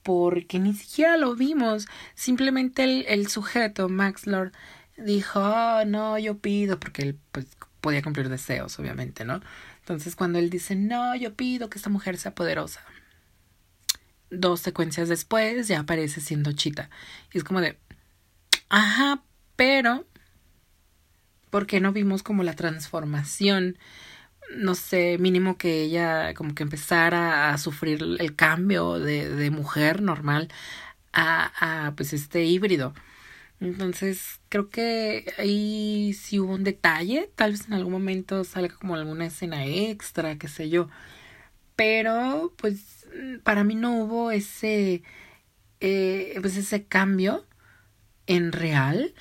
porque 0.03 0.59
ni 0.59 0.73
siquiera 0.73 1.17
lo 1.17 1.35
vimos. 1.35 1.87
Simplemente 2.15 2.83
el, 2.83 3.05
el 3.07 3.27
sujeto, 3.27 3.89
Max 3.89 4.27
Lord, 4.27 4.51
dijo, 4.97 5.39
oh, 5.39 5.85
no, 5.85 6.17
yo 6.19 6.37
pido, 6.37 6.79
porque 6.79 7.01
él 7.03 7.19
pues, 7.31 7.47
podía 7.81 8.01
cumplir 8.01 8.29
deseos, 8.29 8.79
obviamente, 8.79 9.25
¿no? 9.25 9.41
Entonces 9.79 10.15
cuando 10.15 10.39
él 10.39 10.49
dice, 10.49 10.75
no, 10.75 11.15
yo 11.15 11.33
pido 11.33 11.69
que 11.69 11.77
esta 11.77 11.89
mujer 11.89 12.17
sea 12.17 12.35
poderosa, 12.35 12.81
dos 14.29 14.61
secuencias 14.61 15.09
después 15.09 15.67
ya 15.67 15.79
aparece 15.79 16.21
siendo 16.21 16.51
Chita. 16.53 16.89
Y 17.33 17.37
es 17.37 17.43
como 17.43 17.61
de, 17.61 17.77
ajá, 18.69 19.23
pero, 19.55 20.05
¿por 21.49 21.67
qué 21.67 21.79
no 21.79 21.91
vimos 21.91 22.23
como 22.23 22.43
la 22.43 22.55
transformación? 22.55 23.77
No 24.57 24.75
sé, 24.75 25.17
mínimo 25.19 25.57
que 25.57 25.83
ella 25.83 26.33
como 26.33 26.55
que 26.55 26.63
empezara 26.63 27.53
a 27.53 27.57
sufrir 27.57 28.03
el 28.19 28.35
cambio 28.35 28.99
de, 28.99 29.29
de 29.29 29.51
mujer 29.51 30.01
normal 30.01 30.49
a, 31.13 31.87
a 31.87 31.95
pues 31.95 32.13
este 32.13 32.43
híbrido. 32.45 32.93
Entonces, 33.61 34.41
creo 34.49 34.69
que 34.69 35.33
ahí 35.37 36.13
sí 36.13 36.39
hubo 36.39 36.53
un 36.55 36.63
detalle, 36.63 37.31
tal 37.35 37.51
vez 37.51 37.67
en 37.67 37.73
algún 37.73 37.93
momento 37.93 38.43
salga 38.43 38.75
como 38.75 38.95
alguna 38.95 39.27
escena 39.27 39.65
extra, 39.65 40.37
qué 40.37 40.47
sé 40.47 40.69
yo. 40.69 40.89
Pero, 41.75 42.53
pues 42.57 43.07
para 43.43 43.63
mí 43.63 43.75
no 43.75 43.97
hubo 44.03 44.31
ese, 44.31 45.03
eh, 45.79 46.37
pues 46.41 46.57
ese 46.57 46.85
cambio 46.85 47.45
en 48.27 48.51
real. 48.51 49.13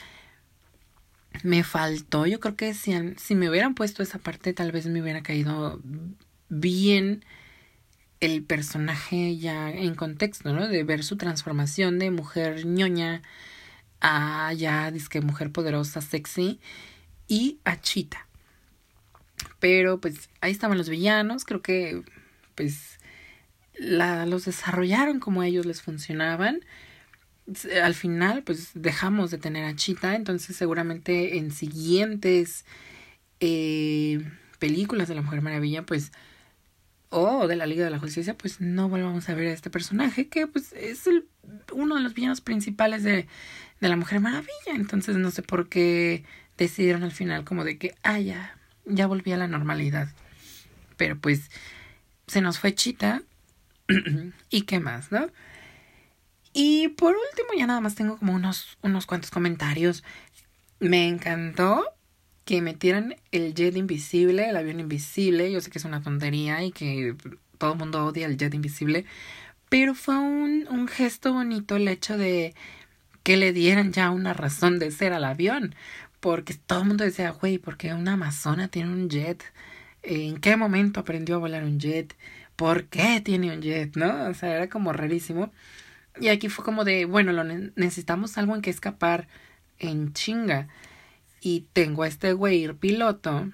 Me 1.43 1.65
faltó, 1.65 2.27
yo 2.27 2.41
creo 2.41 2.57
que 2.57 2.75
si, 2.75 2.93
si 3.17 3.35
me 3.35 3.49
hubieran 3.49 3.75
puesto 3.75 4.03
esa 4.03 4.19
parte 4.19 4.53
tal 4.53 4.73
vez 4.73 4.87
me 4.87 5.01
hubiera 5.01 5.23
caído 5.23 5.81
bien 6.49 7.25
el 8.21 8.43
personaje 8.43 9.39
ya 9.39 9.71
en 9.71 9.95
contexto, 9.95 10.53
¿no? 10.53 10.69
De 10.69 10.85
ver 10.85 11.03
su 11.03 11.17
transformación 11.17 11.99
de 11.99 12.11
mujer 12.11 12.67
ñoña 12.67 13.23
a 14.01 14.53
ya 14.55 14.91
disque 14.91 15.21
mujer 15.21 15.51
poderosa, 15.53 16.01
sexy 16.01 16.61
y 17.29 17.59
a 17.65 17.81
chita. 17.81 18.27
Pero 19.59 20.01
pues 20.01 20.29
ahí 20.41 20.53
estaban 20.53 20.79
los 20.79 20.89
villanos, 20.89 21.45
creo 21.45 21.63
que 21.63 22.03
pues 22.55 22.99
la, 23.75 24.27
los 24.27 24.45
desarrollaron 24.45 25.21
como 25.21 25.41
a 25.41 25.47
ellos 25.47 25.65
les 25.65 25.81
funcionaban. 25.81 26.61
Al 27.83 27.95
final, 27.95 28.43
pues 28.43 28.71
dejamos 28.75 29.31
de 29.31 29.39
tener 29.39 29.65
a 29.65 29.75
Chita, 29.75 30.15
entonces 30.15 30.57
seguramente 30.57 31.39
en 31.39 31.51
siguientes 31.51 32.65
eh, 33.41 34.25
películas 34.59 35.09
de 35.09 35.15
la 35.15 35.23
Mujer 35.23 35.43
Maravilla, 35.43 35.85
pues, 35.85 36.13
o 37.09 37.49
de 37.49 37.57
la 37.57 37.67
Liga 37.67 37.85
de 37.85 37.91
la 37.91 37.99
Justicia, 37.99 38.37
pues 38.37 38.61
no 38.61 38.89
volvamos 38.89 39.29
a 39.29 39.35
ver 39.35 39.49
a 39.49 39.53
este 39.53 39.71
personaje 39.71 40.29
que 40.29 40.47
pues 40.47 40.73
es 40.75 41.07
el, 41.09 41.27
uno 41.73 41.97
de 41.97 42.03
los 42.03 42.15
villanos 42.15 42.41
principales 42.41 43.03
de, 43.03 43.27
de 43.81 43.89
la 43.89 43.97
Mujer 43.97 44.21
Maravilla. 44.21 44.75
Entonces 44.75 45.17
no 45.17 45.31
sé 45.33 45.43
por 45.43 45.69
qué 45.69 46.25
decidieron 46.57 47.03
al 47.03 47.13
final 47.13 47.45
como 47.45 47.65
de 47.65 47.79
que, 47.79 47.95
ah, 48.03 48.21
ya, 48.21 48.57
ya 48.85 49.07
volví 49.07 49.33
a 49.33 49.37
la 49.37 49.49
normalidad. 49.49 50.09
Pero 50.97 51.19
pues 51.19 51.51
se 52.29 52.41
nos 52.41 52.61
fue 52.61 52.75
Chita, 52.75 53.23
y 54.51 54.63
qué 54.63 54.81
más, 54.81 55.11
¿no? 55.11 55.27
Y 56.53 56.89
por 56.89 57.15
último, 57.15 57.49
ya 57.57 57.67
nada 57.67 57.81
más 57.81 57.95
tengo 57.95 58.19
como 58.19 58.35
unos, 58.35 58.79
unos 58.83 59.07
cuantos 59.07 59.31
comentarios. 59.31 60.03
Me 60.81 61.07
encantó 61.09 61.85
que 62.45 62.63
metieran 62.63 63.17
el 63.33 63.55
jet 63.55 63.77
invisible, 63.77 64.49
el 64.49 64.57
avión 64.57 64.81
invisible. 64.81 65.53
Yo 65.53 65.61
sé 65.61 65.71
que 65.71 65.79
es 65.79 65.85
una 65.85 66.03
tontería 66.03 66.65
y 66.65 66.73
que 66.73 67.17
todo 67.59 67.73
el 67.75 67.79
mundo 67.79 68.05
odia 68.05 68.27
el 68.27 68.37
jet 68.37 68.55
invisible. 68.55 69.05
Pero 69.69 69.95
fue 69.95 70.19
un, 70.19 70.67
un 70.71 70.89
gesto 70.89 71.33
bonito 71.33 71.77
el 71.77 71.89
hecho 71.89 72.19
de 72.19 72.55
que 73.23 73.37
le 73.37 73.53
dieran 73.53 73.93
ya 73.93 74.11
una 74.11 74.35
razón 74.35 74.79
de 74.79 74.91
ser 74.91 75.13
al 75.13 75.25
avión. 75.25 75.75
Porque 76.21 76.55
todo 76.55 76.81
el 76.81 76.89
mundo 76.89 77.05
decía, 77.05 77.31
güey, 77.31 77.59
¿por 77.59 77.77
qué 77.77 77.95
una 77.95 78.15
amazona 78.15 78.69
tiene 78.69 78.93
un 78.93 79.09
jet? 79.09 79.45
¿En 80.03 80.41
qué 80.41 80.57
momento 80.57 81.01
aprendió 81.01 81.37
a 81.37 81.39
volar 81.39 81.65
un 81.65 81.79
jet? 81.81 82.17
¿por 82.61 82.85
qué 82.89 83.23
tiene 83.23 83.55
un 83.55 83.63
jet? 83.63 83.97
¿No? 83.97 84.29
O 84.29 84.35
sea, 84.35 84.55
era 84.55 84.69
como 84.69 84.93
rarísimo. 84.93 85.51
Y 86.19 86.29
aquí 86.29 86.49
fue 86.49 86.65
como 86.65 86.85
de, 86.85 87.05
bueno, 87.05 87.33
lo 87.33 87.45
necesitamos 87.45 88.37
algo 88.39 88.55
en 88.55 88.63
que 88.63 88.71
escapar 88.71 89.29
en 89.79 90.13
chinga. 90.13 90.69
Y 91.41 91.67
tengo 91.73 92.03
a 92.03 92.09
este 92.09 92.33
güey 92.33 92.73
piloto. 92.75 93.51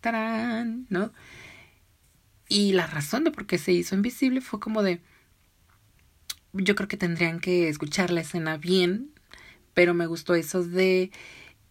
¡Tarán! 0.00 0.86
¿No? 0.88 1.12
Y 2.48 2.72
la 2.72 2.86
razón 2.86 3.24
de 3.24 3.30
por 3.30 3.46
qué 3.46 3.58
se 3.58 3.72
hizo 3.72 3.94
invisible 3.94 4.40
fue 4.40 4.60
como 4.60 4.82
de. 4.82 5.00
Yo 6.52 6.74
creo 6.74 6.88
que 6.88 6.96
tendrían 6.96 7.40
que 7.40 7.68
escuchar 7.68 8.10
la 8.10 8.22
escena 8.22 8.56
bien. 8.56 9.10
Pero 9.74 9.94
me 9.94 10.06
gustó 10.06 10.34
eso 10.34 10.64
de. 10.64 11.10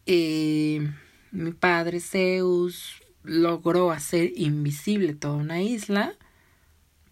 Eh, 0.06 0.92
mi 1.32 1.52
padre 1.52 2.00
Zeus 2.00 3.02
logró 3.24 3.92
hacer 3.92 4.32
invisible 4.36 5.14
toda 5.14 5.36
una 5.36 5.62
isla 5.62 6.14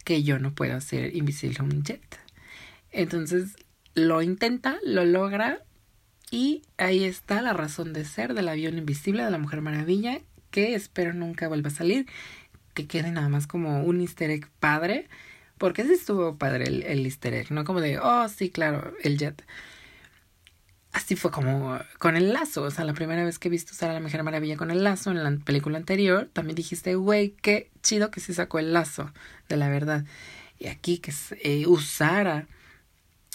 que 0.05 0.23
yo 0.23 0.39
no 0.39 0.53
puedo 0.53 0.77
hacer 0.77 1.13
invisible 1.13 1.61
un 1.61 1.83
jet. 1.83 2.19
Entonces 2.91 3.57
lo 3.93 4.21
intenta, 4.21 4.77
lo 4.85 5.03
logra 5.03 5.59
y 6.31 6.61
ahí 6.77 7.03
está 7.03 7.41
la 7.41 7.51
razón 7.51 7.91
de 7.91 8.05
ser 8.05 8.33
del 8.33 8.47
avión 8.47 8.77
invisible 8.77 9.23
de 9.23 9.31
la 9.31 9.37
Mujer 9.37 9.61
Maravilla 9.61 10.21
que 10.51 10.75
espero 10.75 11.13
nunca 11.13 11.49
vuelva 11.49 11.67
a 11.67 11.71
salir, 11.71 12.07
que 12.73 12.87
quede 12.87 13.11
nada 13.11 13.27
más 13.27 13.47
como 13.47 13.83
un 13.83 13.99
easter 13.99 14.29
egg 14.29 14.47
padre, 14.61 15.09
porque 15.57 15.83
sí 15.83 15.93
estuvo 15.93 16.37
padre 16.37 16.63
el, 16.65 16.83
el 16.83 17.05
easter 17.05 17.33
egg, 17.33 17.51
no 17.51 17.65
como 17.65 17.81
de, 17.81 17.99
oh 17.99 18.29
sí, 18.29 18.49
claro, 18.49 18.93
el 19.03 19.17
jet 19.17 19.43
así 20.95 21.17
fue 21.17 21.29
como 21.29 21.77
con 21.99 22.15
el 22.15 22.31
lazo. 22.31 22.63
O 22.63 22.71
sea, 22.71 22.85
la 22.85 22.93
primera 22.93 23.23
vez 23.25 23.37
que 23.37 23.49
he 23.49 23.51
visto 23.51 23.73
usar 23.73 23.89
a 23.89 23.93
la 23.93 23.99
Mujer 23.99 24.23
Maravilla 24.23 24.55
con 24.55 24.71
el 24.71 24.83
lazo 24.83 25.11
en 25.11 25.23
la 25.23 25.37
película 25.43 25.77
anterior, 25.77 26.29
también 26.31 26.55
dijiste, 26.55 26.95
güey, 26.95 27.35
qué 27.41 27.69
chido 27.83 28.11
que 28.11 28.21
se 28.21 28.33
sacó 28.33 28.59
el 28.59 28.71
lazo, 28.71 29.11
de 29.49 29.57
la 29.57 29.69
verdad. 29.69 30.05
Y 30.57 30.67
aquí 30.67 30.99
que 30.99 31.13
eh, 31.43 31.67
usara 31.67 32.47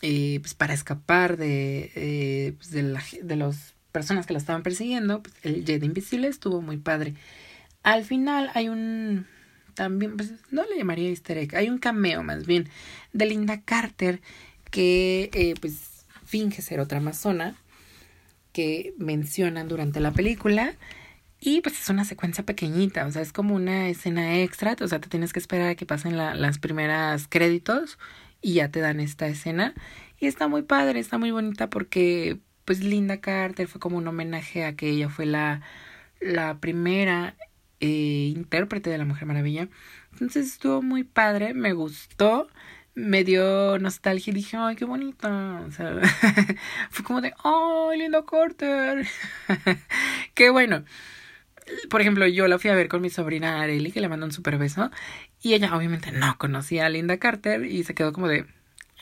eh, 0.00 0.38
pues 0.40 0.54
para 0.54 0.72
escapar 0.72 1.36
de, 1.36 1.92
eh, 1.94 2.54
pues 2.56 2.70
de, 2.70 2.82
la, 2.82 3.02
de 3.22 3.36
las 3.36 3.74
personas 3.92 4.26
que 4.26 4.32
la 4.32 4.38
estaban 4.38 4.62
persiguiendo, 4.62 5.22
pues 5.22 5.34
el 5.42 5.66
Jet 5.66 5.84
Invisible 5.84 6.28
estuvo 6.28 6.62
muy 6.62 6.78
padre. 6.78 7.14
Al 7.82 8.04
final 8.04 8.50
hay 8.54 8.70
un 8.70 9.26
también, 9.74 10.16
pues 10.16 10.32
no 10.50 10.64
le 10.64 10.78
llamaría 10.78 11.10
easter 11.10 11.36
egg, 11.36 11.54
hay 11.54 11.68
un 11.68 11.78
cameo 11.78 12.22
más 12.22 12.46
bien 12.46 12.68
de 13.12 13.26
Linda 13.26 13.60
Carter 13.60 14.20
que 14.70 15.54
pues 15.60 15.89
finge 16.30 16.62
ser 16.62 16.80
otra 16.80 16.98
amazona 16.98 17.56
que 18.52 18.94
mencionan 18.98 19.68
durante 19.68 20.00
la 20.00 20.12
película. 20.12 20.74
Y 21.40 21.60
pues 21.62 21.80
es 21.80 21.88
una 21.88 22.04
secuencia 22.04 22.44
pequeñita, 22.44 23.06
o 23.06 23.10
sea, 23.10 23.22
es 23.22 23.32
como 23.32 23.54
una 23.54 23.88
escena 23.88 24.40
extra, 24.40 24.76
o 24.78 24.88
sea, 24.88 25.00
te 25.00 25.08
tienes 25.08 25.32
que 25.32 25.38
esperar 25.38 25.70
a 25.70 25.74
que 25.74 25.86
pasen 25.86 26.18
la, 26.18 26.34
las 26.34 26.58
primeras 26.58 27.28
créditos 27.28 27.98
y 28.42 28.54
ya 28.54 28.70
te 28.70 28.80
dan 28.80 29.00
esta 29.00 29.26
escena. 29.26 29.74
Y 30.18 30.26
está 30.26 30.48
muy 30.48 30.62
padre, 30.62 31.00
está 31.00 31.16
muy 31.16 31.30
bonita 31.30 31.70
porque 31.70 32.38
pues 32.66 32.80
Linda 32.84 33.20
Carter 33.20 33.68
fue 33.68 33.80
como 33.80 33.96
un 33.96 34.06
homenaje 34.06 34.64
a 34.64 34.76
que 34.76 34.90
ella 34.90 35.08
fue 35.08 35.24
la, 35.24 35.62
la 36.20 36.58
primera 36.60 37.36
eh, 37.80 38.32
intérprete 38.36 38.90
de 38.90 38.98
la 38.98 39.06
Mujer 39.06 39.26
Maravilla. 39.26 39.68
Entonces 40.12 40.46
estuvo 40.46 40.82
muy 40.82 41.04
padre, 41.04 41.54
me 41.54 41.72
gustó 41.72 42.48
me 42.94 43.24
dio 43.24 43.78
nostalgia 43.78 44.30
y 44.30 44.34
dije, 44.34 44.56
ay, 44.56 44.76
qué 44.76 44.84
bonita. 44.84 45.62
O 45.66 45.70
sea, 45.72 45.94
fue 46.90 47.04
como 47.04 47.20
de, 47.20 47.32
ay, 47.44 47.98
lindo 47.98 48.24
Carter. 48.26 49.06
qué 50.34 50.50
bueno. 50.50 50.84
Por 51.88 52.00
ejemplo, 52.00 52.26
yo 52.26 52.48
la 52.48 52.58
fui 52.58 52.70
a 52.70 52.74
ver 52.74 52.88
con 52.88 53.00
mi 53.00 53.10
sobrina 53.10 53.60
Arely, 53.62 53.92
que 53.92 54.00
le 54.00 54.08
mandó 54.08 54.26
un 54.26 54.32
super 54.32 54.58
beso, 54.58 54.90
y 55.40 55.54
ella 55.54 55.74
obviamente 55.76 56.10
no 56.12 56.36
conocía 56.38 56.86
a 56.86 56.88
Linda 56.88 57.18
Carter 57.18 57.64
y 57.64 57.84
se 57.84 57.94
quedó 57.94 58.12
como 58.12 58.26
de, 58.26 58.38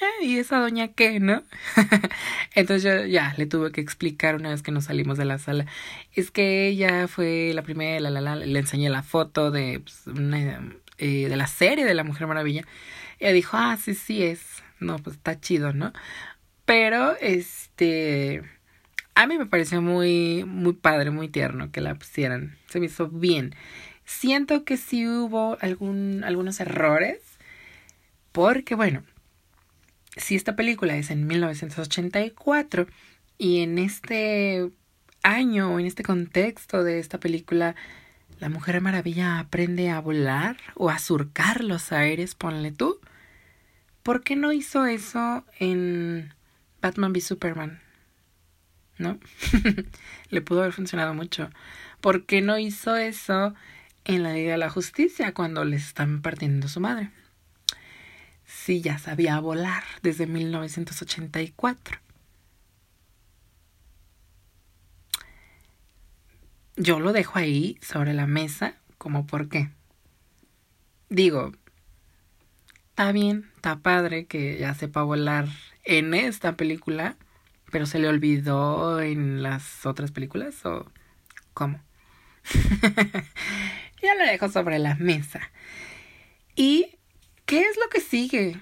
eh, 0.01 0.25
¿y 0.25 0.39
esa 0.39 0.59
doña 0.59 0.89
qué, 0.89 1.19
no? 1.19 1.43
Entonces 2.55 2.85
yo 2.85 3.07
ya 3.07 3.35
le 3.37 3.47
tuve 3.47 3.73
que 3.73 3.81
explicar 3.81 4.37
una 4.37 4.51
vez 4.51 4.63
que 4.63 4.71
nos 4.71 4.85
salimos 4.85 5.19
de 5.19 5.25
la 5.25 5.39
sala. 5.39 5.67
Es 6.13 6.31
que 6.31 6.69
ella 6.69 7.09
fue 7.09 7.53
la 7.55 7.63
primera, 7.63 8.01
la, 8.01 8.11
la, 8.11 8.21
la, 8.21 8.37
le 8.37 8.59
enseñé 8.59 8.91
la 8.91 9.03
foto 9.03 9.51
de, 9.51 9.81
pues, 9.81 10.05
eh, 10.99 11.29
de 11.29 11.37
la 11.37 11.47
serie 11.47 11.85
de 11.85 11.95
la 11.95 12.05
Mujer 12.05 12.27
Maravilla. 12.27 12.65
Ella 13.19 13.33
dijo, 13.33 13.57
ah, 13.57 13.77
sí, 13.83 13.95
sí 13.95 14.23
es. 14.23 14.41
No, 14.81 14.99
pues 14.99 15.17
está 15.17 15.41
chido, 15.41 15.73
¿no? 15.73 15.93
Pero, 16.65 17.17
este, 17.21 18.43
a 19.15 19.27
mí 19.27 19.39
me 19.39 19.47
pareció 19.47 19.83
muy, 19.83 20.45
muy 20.45 20.75
padre, 20.75 21.11
muy 21.11 21.29
tierno 21.29 21.73
que 21.73 21.81
la 21.81 21.95
pusieran. 21.95 22.57
Se 22.69 22.79
me 22.79 22.87
hizo 22.87 23.09
bien. 23.09 23.55
Siento 24.05 24.65
que 24.65 24.77
sí 24.77 25.07
hubo 25.07 25.59
algún, 25.61 26.23
algunos 26.25 26.61
errores. 26.61 27.21
Porque, 28.33 28.75
bueno, 28.75 29.03
si 30.17 30.37
esta 30.37 30.57
película 30.57 30.97
es 30.97 31.11
en 31.11 31.27
1984 31.27 32.87
y 33.39 33.61
en 33.61 33.79
este 33.79 34.71
año 35.23 35.75
o 35.75 35.81
en 35.81 35.87
este 35.87 36.03
contexto 36.03 36.85
de 36.85 36.99
esta 36.99 37.19
película 37.19 37.75
la 38.41 38.49
Mujer 38.49 38.81
Maravilla 38.81 39.39
aprende 39.39 39.91
a 39.91 40.01
volar 40.01 40.57
o 40.75 40.91
a 40.91 40.99
surcar 40.99 41.65
los 41.65 41.93
aires, 41.93 42.35
ponle 42.35 42.73
tú. 42.73 43.01
¿Por 44.03 44.23
qué 44.23 44.37
no 44.37 44.53
hizo 44.53 44.87
eso 44.87 45.45
en 45.59 46.33
Batman 46.81 47.13
v 47.13 47.21
Superman? 47.21 47.81
¿No? 48.97 49.19
Le 50.31 50.41
pudo 50.41 50.61
haber 50.61 50.73
funcionado 50.73 51.15
mucho. 51.15 51.51
¿Por 52.01 52.27
qué 52.27 52.41
no 52.41 52.59
hizo 52.59 52.97
eso 52.97 53.55
en 54.05 54.23
la 54.23 54.33
Liga 54.33 54.53
de 54.53 54.59
la 54.59 54.71
Justicia 54.71 55.35
cuando 55.35 55.65
les 55.65 55.87
están 55.87 56.23
partiendo 56.23 56.69
su 56.69 56.81
madre? 56.81 57.11
Sí, 58.45 58.81
ya 58.81 58.99
sabía 58.99 59.39
volar 59.41 59.85
desde 60.03 60.27
1984. 60.27 61.99
Yo 66.81 67.01
lo 67.01 67.13
dejo 67.13 67.41
ahí 67.41 67.77
sobre 67.83 68.15
la 68.15 68.29
mesa, 68.29 68.77
como 68.99 69.27
por 69.27 69.49
qué. 69.49 69.69
Digo, 71.09 71.51
está 72.91 73.11
bien, 73.11 73.51
está 73.57 73.81
padre 73.81 74.27
que 74.27 74.59
ya 74.59 74.75
sepa 74.75 75.03
volar 75.03 75.49
en 75.83 76.15
esta 76.15 76.57
película, 76.57 77.17
pero 77.73 77.85
se 77.85 77.99
le 77.99 78.07
olvidó 78.07 79.01
en 79.01 79.43
las 79.43 79.87
otras 79.87 80.13
películas 80.13 80.65
o 80.67 80.89
cómo. 81.53 81.83
ya 84.01 84.15
lo 84.15 84.25
dejo 84.25 84.49
sobre 84.49 84.79
la 84.79 84.95
mesa. 84.95 85.51
¿Y 86.55 86.97
qué 87.45 87.63
es 87.63 87.77
lo 87.77 87.89
que 87.91 88.01
sigue 88.01 88.57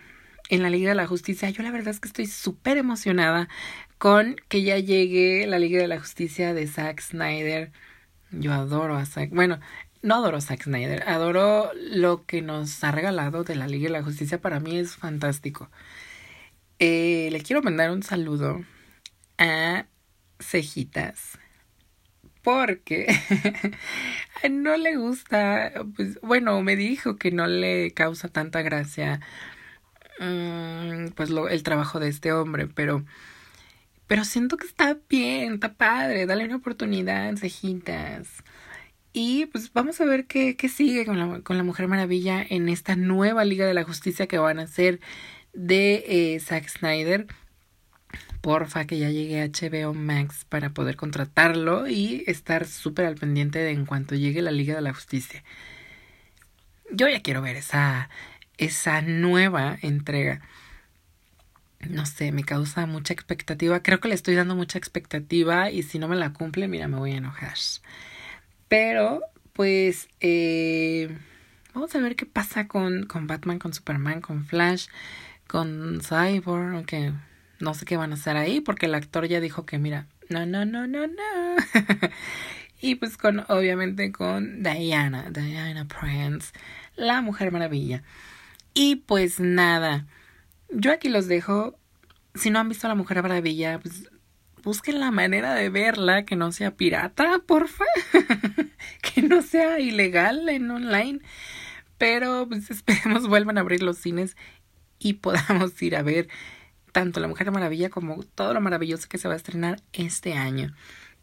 en 0.48 0.62
la 0.62 0.70
Liga 0.70 0.88
de 0.88 0.94
la 0.94 1.06
Justicia? 1.06 1.50
Yo 1.50 1.62
la 1.62 1.70
verdad 1.70 1.90
es 1.90 2.00
que 2.00 2.08
estoy 2.08 2.28
súper 2.28 2.78
emocionada 2.78 3.50
con 3.98 4.36
que 4.48 4.62
ya 4.62 4.78
llegue 4.78 5.46
la 5.46 5.58
Liga 5.58 5.82
de 5.82 5.88
la 5.88 6.00
Justicia 6.00 6.54
de 6.54 6.66
Zack 6.66 7.02
Snyder 7.02 7.72
yo 8.38 8.52
adoro 8.52 8.96
a 8.96 9.06
Zack. 9.06 9.30
Bueno, 9.30 9.60
no 10.02 10.16
adoro 10.16 10.36
a 10.36 10.40
Zack 10.40 10.64
Snyder. 10.64 11.08
Adoro 11.08 11.70
lo 11.74 12.24
que 12.26 12.42
nos 12.42 12.82
ha 12.84 12.92
regalado 12.92 13.44
de 13.44 13.56
la 13.56 13.66
Liga 13.68 13.84
de 13.84 13.92
la 13.92 14.02
Justicia. 14.02 14.40
Para 14.40 14.60
mí 14.60 14.78
es 14.78 14.96
fantástico. 14.96 15.70
Eh, 16.78 17.28
le 17.32 17.40
quiero 17.42 17.62
mandar 17.62 17.90
un 17.90 18.02
saludo 18.02 18.64
a 19.38 19.86
Cejitas. 20.40 21.38
Porque 22.42 23.08
no 24.50 24.76
le 24.76 24.96
gusta, 24.96 25.72
pues 25.96 26.20
bueno, 26.22 26.62
me 26.62 26.76
dijo 26.76 27.16
que 27.16 27.32
no 27.32 27.46
le 27.48 27.92
causa 27.92 28.28
tanta 28.28 28.62
gracia 28.62 29.20
mm, 30.20 31.08
pues 31.16 31.30
lo, 31.30 31.48
el 31.48 31.62
trabajo 31.64 31.98
de 32.00 32.08
este 32.08 32.32
hombre, 32.32 32.68
pero 32.68 33.04
pero 34.06 34.24
siento 34.24 34.56
que 34.56 34.66
está 34.66 34.96
bien, 35.08 35.54
está 35.54 35.74
padre, 35.74 36.26
dale 36.26 36.44
una 36.44 36.56
oportunidad, 36.56 37.36
cejitas. 37.36 38.28
Y 39.12 39.46
pues 39.46 39.72
vamos 39.72 40.00
a 40.00 40.04
ver 40.04 40.26
qué, 40.26 40.56
qué 40.56 40.68
sigue 40.68 41.06
con 41.06 41.18
la, 41.18 41.40
con 41.40 41.56
la 41.56 41.62
Mujer 41.64 41.88
Maravilla 41.88 42.44
en 42.48 42.68
esta 42.68 42.96
nueva 42.96 43.44
Liga 43.44 43.66
de 43.66 43.74
la 43.74 43.84
Justicia 43.84 44.26
que 44.26 44.38
van 44.38 44.58
a 44.58 44.64
hacer 44.64 45.00
de 45.54 46.04
eh, 46.34 46.40
Zack 46.40 46.68
Snyder. 46.68 47.26
Porfa, 48.42 48.86
que 48.86 48.98
ya 48.98 49.10
llegue 49.10 49.42
a 49.42 49.46
HBO 49.46 49.92
Max 49.92 50.44
para 50.48 50.70
poder 50.70 50.96
contratarlo 50.96 51.88
y 51.88 52.22
estar 52.28 52.66
súper 52.66 53.06
al 53.06 53.16
pendiente 53.16 53.58
de 53.58 53.70
en 53.70 53.86
cuanto 53.86 54.14
llegue 54.14 54.42
la 54.42 54.52
Liga 54.52 54.76
de 54.76 54.82
la 54.82 54.94
Justicia. 54.94 55.42
Yo 56.92 57.08
ya 57.08 57.22
quiero 57.22 57.42
ver 57.42 57.56
esa, 57.56 58.08
esa 58.58 59.02
nueva 59.02 59.76
entrega 59.82 60.42
no 61.90 62.06
sé, 62.06 62.32
me 62.32 62.44
causa 62.44 62.86
mucha 62.86 63.12
expectativa. 63.12 63.82
Creo 63.82 64.00
que 64.00 64.08
le 64.08 64.14
estoy 64.14 64.34
dando 64.34 64.56
mucha 64.56 64.78
expectativa 64.78 65.70
y 65.70 65.82
si 65.82 65.98
no 65.98 66.08
me 66.08 66.16
la 66.16 66.32
cumple, 66.32 66.68
mira, 66.68 66.88
me 66.88 66.98
voy 66.98 67.12
a 67.12 67.16
enojar. 67.16 67.54
Pero, 68.68 69.20
pues, 69.52 70.08
eh, 70.20 71.16
vamos 71.74 71.94
a 71.94 72.00
ver 72.00 72.16
qué 72.16 72.26
pasa 72.26 72.68
con, 72.68 73.06
con 73.06 73.26
Batman, 73.26 73.58
con 73.58 73.72
Superman, 73.72 74.20
con 74.20 74.44
Flash, 74.44 74.88
con 75.46 76.00
Cyborg, 76.00 76.74
aunque 76.74 77.12
no 77.60 77.74
sé 77.74 77.84
qué 77.84 77.96
van 77.96 78.12
a 78.12 78.14
hacer 78.14 78.36
ahí, 78.36 78.60
porque 78.60 78.86
el 78.86 78.94
actor 78.94 79.26
ya 79.26 79.40
dijo 79.40 79.66
que, 79.66 79.78
mira, 79.78 80.06
no, 80.28 80.46
no, 80.46 80.64
no, 80.64 80.86
no, 80.86 81.06
no. 81.06 81.56
y 82.80 82.96
pues 82.96 83.16
con, 83.16 83.44
obviamente, 83.48 84.12
con 84.12 84.62
Diana, 84.62 85.30
Diana 85.30 85.86
Prince, 85.86 86.52
la 86.96 87.22
Mujer 87.22 87.52
Maravilla. 87.52 88.02
Y 88.74 88.96
pues 88.96 89.40
nada 89.40 90.06
yo 90.70 90.92
aquí 90.92 91.08
los 91.08 91.28
dejo. 91.28 91.78
Si 92.34 92.50
no 92.50 92.58
han 92.58 92.68
visto 92.68 92.86
a 92.86 92.88
la 92.88 92.94
Mujer 92.94 93.22
Maravilla, 93.22 93.80
pues 93.80 94.10
busquen 94.62 95.00
la 95.00 95.10
manera 95.10 95.54
de 95.54 95.70
verla 95.70 96.24
que 96.24 96.36
no 96.36 96.52
sea 96.52 96.76
pirata, 96.76 97.40
porfa. 97.46 97.84
que 99.02 99.22
no 99.22 99.42
sea 99.42 99.80
ilegal 99.80 100.48
en 100.48 100.70
online. 100.70 101.20
Pero 101.98 102.46
pues 102.48 102.70
esperemos 102.70 103.28
vuelvan 103.28 103.58
a 103.58 103.62
abrir 103.62 103.82
los 103.82 103.98
cines 103.98 104.36
y 104.98 105.14
podamos 105.14 105.80
ir 105.82 105.96
a 105.96 106.02
ver 106.02 106.28
tanto 106.92 107.20
La 107.20 107.28
Mujer 107.28 107.50
Maravilla 107.52 107.90
como 107.90 108.22
todo 108.22 108.54
lo 108.54 108.60
maravilloso 108.60 109.08
que 109.08 109.18
se 109.18 109.28
va 109.28 109.34
a 109.34 109.36
estrenar 109.36 109.82
este 109.92 110.32
año. 110.32 110.74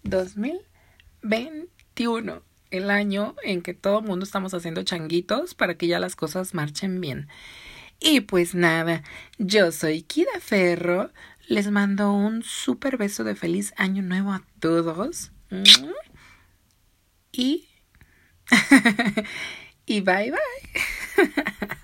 2021, 0.04 2.44
el 2.70 2.92
año 2.92 3.36
en 3.44 3.62
que 3.62 3.74
todo 3.74 4.00
el 4.00 4.06
mundo 4.06 4.24
estamos 4.24 4.54
haciendo 4.54 4.84
changuitos 4.84 5.54
para 5.56 5.76
que 5.76 5.88
ya 5.88 6.00
las 6.00 6.16
cosas 6.16 6.54
marchen 6.54 7.02
bien. 7.02 7.28
Y 8.06 8.20
pues 8.20 8.54
nada, 8.54 9.02
yo 9.38 9.72
soy 9.72 10.02
Kida 10.02 10.42
Ferro, 10.42 11.14
les 11.48 11.72
mando 11.72 12.12
un 12.12 12.44
súper 12.44 12.98
beso 12.98 13.24
de 13.24 13.34
feliz 13.34 13.74
año 13.78 14.04
nuevo 14.04 14.34
a 14.34 14.44
todos. 14.60 15.32
Y... 17.32 17.70
y 19.86 20.02
bye 20.02 20.32
bye. 20.32 21.32